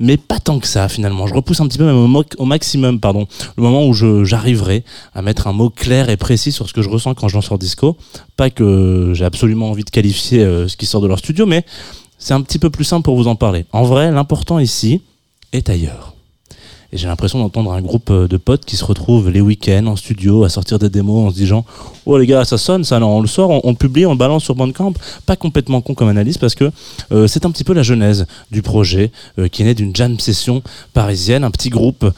[0.00, 1.28] mais pas tant que ça finalement.
[1.28, 3.94] Je repousse un petit peu même au, au maximum, pardon, le moment où
[4.24, 7.34] j'arriverai à mettre un mot clair et précis sur ce que je ressens quand je
[7.34, 7.96] lance disco.
[8.36, 11.64] Pas que j'ai absolument envie de qualifier euh, ce qui sort de leur studio, mais
[12.18, 13.66] c'est un petit peu plus simple pour vous en parler.
[13.72, 15.02] En vrai, l'important ici
[15.52, 16.13] est ailleurs.
[16.94, 19.96] Et j'ai l'impression d'entendre un groupe euh, de potes qui se retrouvent les week-ends en
[19.96, 21.64] studio à sortir des démos en se disant
[22.06, 24.44] Oh les gars, ça sonne, ça, non, on le sort, on, publie, on le balance
[24.44, 24.92] sur Bandcamp.
[25.26, 26.70] Pas complètement con comme analyse parce que
[27.10, 30.20] euh, c'est un petit peu la genèse du projet euh, qui est né d'une jam
[30.20, 32.08] session parisienne, un petit groupe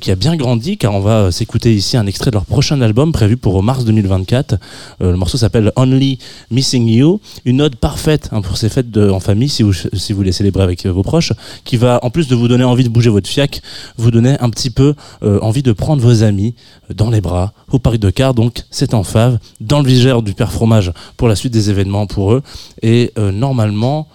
[0.00, 3.12] qui a bien grandi car on va s'écouter ici un extrait de leur prochain album
[3.12, 4.54] prévu pour mars 2024.
[5.02, 6.18] Euh, le morceau s'appelle Only
[6.50, 10.22] Missing You, une ode parfaite hein, pour ces fêtes en famille si vous, si vous
[10.22, 11.32] les célébrez avec vos proches,
[11.64, 13.60] qui va en plus de vous donner envie de bouger votre fiac,
[13.98, 16.54] vous donner un petit peu euh, envie de prendre vos amis
[16.90, 18.34] euh, dans les bras au parc de car.
[18.34, 22.06] Donc c'est en fave, dans le vigère du père fromage pour la suite des événements
[22.06, 22.42] pour eux.
[22.82, 24.08] Et euh, normalement,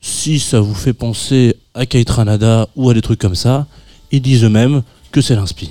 [0.00, 3.66] si ça vous fait penser à Kate Ranada ou à des trucs comme ça,
[4.10, 4.82] ils disent eux-mêmes
[5.12, 5.70] que c'est l'inspi.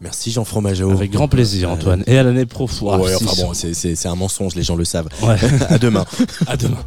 [0.00, 0.90] Merci Jean Fromageau.
[0.90, 2.02] Avec grand plaisir, Antoine.
[2.06, 2.64] Et à l'année pro.
[2.82, 5.08] Ouais, enfin bon, c'est- un mensonge, les gens le savent.
[5.22, 5.36] Ouais.
[5.68, 6.06] à demain.
[6.46, 6.78] à demain.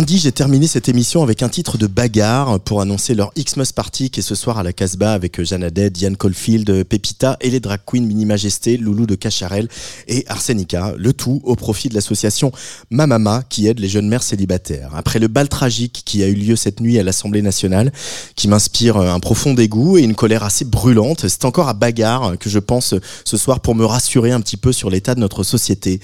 [0.00, 4.08] Lundi, j'ai terminé cette émission avec un titre de bagarre pour annoncer leur Xmas Party
[4.08, 7.60] qui est ce soir à la Casbah avec Jeanne Haddad, Diane Caulfield, Pepita et les
[7.60, 9.68] drag queens Mini Majesté, Loulou de Cacharel
[10.08, 10.94] et Arsenica.
[10.96, 12.50] Le tout au profit de l'association
[12.88, 14.90] Mamama qui aide les jeunes mères célibataires.
[14.94, 17.92] Après le bal tragique qui a eu lieu cette nuit à l'Assemblée nationale,
[18.36, 22.48] qui m'inspire un profond dégoût et une colère assez brûlante, c'est encore à bagarre que
[22.48, 22.94] je pense
[23.26, 26.00] ce soir pour me rassurer un petit peu sur l'état de notre société.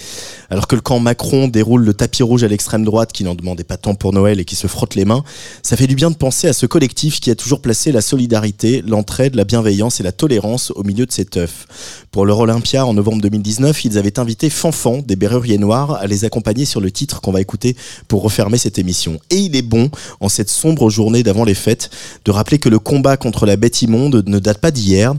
[0.50, 3.64] Alors que le camp Macron déroule le tapis rouge à l'extrême droite qui n'en demandait
[3.64, 5.24] pas pour Noël et qui se frottent les mains,
[5.62, 8.82] ça fait du bien de penser à ce collectif qui a toujours placé la solidarité,
[8.86, 11.66] l'entraide, la bienveillance et la tolérance au milieu de cet œuf.
[12.10, 16.24] Pour leur Olympia en novembre 2019, ils avaient invité Fanfan des Berruriers Noirs à les
[16.24, 17.76] accompagner sur le titre qu'on va écouter
[18.08, 19.20] pour refermer cette émission.
[19.30, 21.90] Et il est bon, en cette sombre journée d'avant les fêtes,
[22.24, 25.14] de rappeler que le combat contre la bête immonde ne date pas d'hier.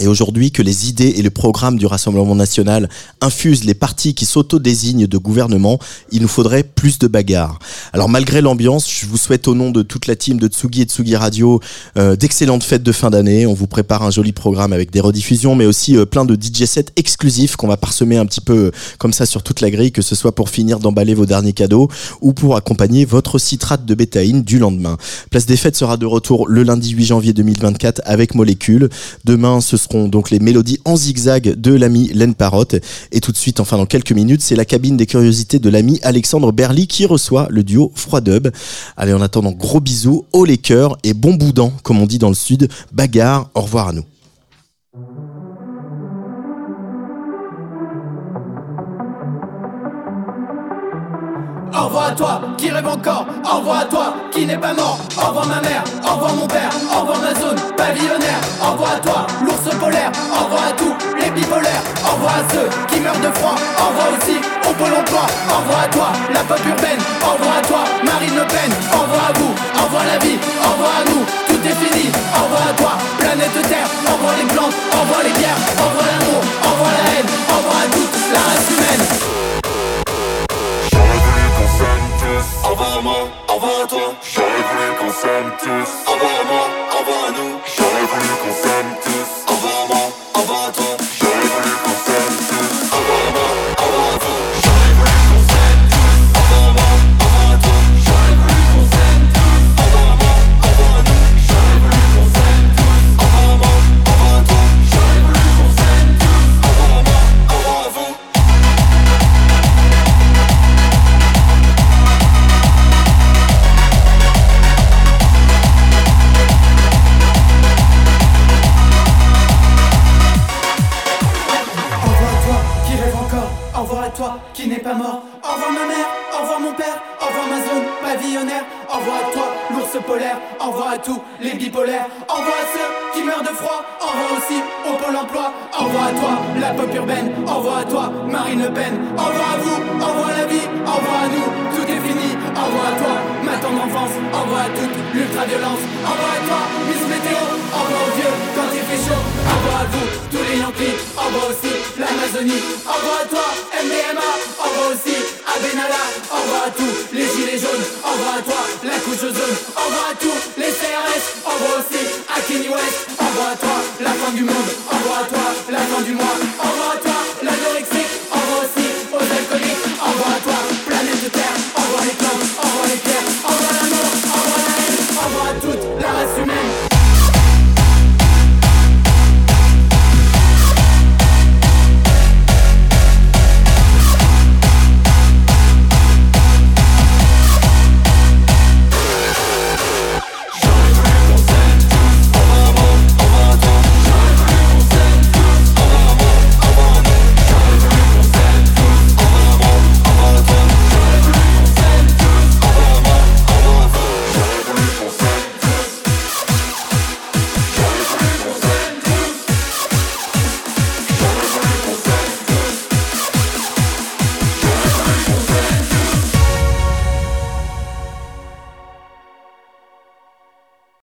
[0.00, 2.88] Et aujourd'hui, que les idées et le programme du Rassemblement national
[3.20, 5.80] infusent les partis qui s'auto-désignent de gouvernement,
[6.12, 7.58] il nous faudrait plus de bagarres.
[7.92, 10.84] Alors malgré l'ambiance, je vous souhaite au nom de toute la team de Tsugi et
[10.84, 11.60] Tsugi Radio
[11.96, 13.46] euh, d'excellentes fêtes de fin d'année.
[13.46, 16.64] On vous prépare un joli programme avec des rediffusions, mais aussi euh, plein de DJ
[16.64, 19.90] sets exclusifs qu'on va parsemer un petit peu euh, comme ça sur toute la grille,
[19.90, 21.88] que ce soit pour finir d'emballer vos derniers cadeaux
[22.20, 24.96] ou pour accompagner votre citrate de bétaïne du lendemain.
[25.30, 28.90] Place des fêtes sera de retour le lundi 8 janvier 2024 avec Molécule.
[29.24, 32.76] Demain, ce donc les mélodies en zigzag de l'ami Len Parotte.
[33.12, 35.98] Et tout de suite, enfin dans quelques minutes, c'est la cabine des curiosités de l'ami
[36.02, 38.48] Alexandre Berly qui reçoit le duo Froid Dub.
[38.96, 42.28] Allez, en attendant, gros bisous, haut les cœurs et bon boudin, comme on dit dans
[42.28, 42.68] le sud.
[42.92, 44.04] Bagarre, au revoir à nous.
[51.74, 55.60] Envoie à toi qui rêve encore, envoie à toi qui n'est pas mort, envoie ma
[55.60, 60.72] mère, envoie mon père, envoie ma zone pavillonnaire, envoie à toi l'ours polaire, envoie à
[60.72, 64.38] tous les bipolaires, envoie à ceux qui meurent de froid, envoie aussi
[64.68, 68.70] au pôle emploi, envoie à toi la pop urbaine, envoie à toi Marine Le Pen,
[68.92, 69.54] envoie à vous,
[69.84, 74.34] envoie la vie, envoie à nous, tout est fini, envoie à toi planète Terre, envoie
[74.40, 78.77] les plantes, envoie les guerres, envoie l'amour, envoie la haine, envoie à toute la race
[83.48, 84.14] Envoie à moi, envoie à toi.
[84.22, 86.10] J'aurais voulu qu'on s'aime tous.
[86.12, 86.67] Envoie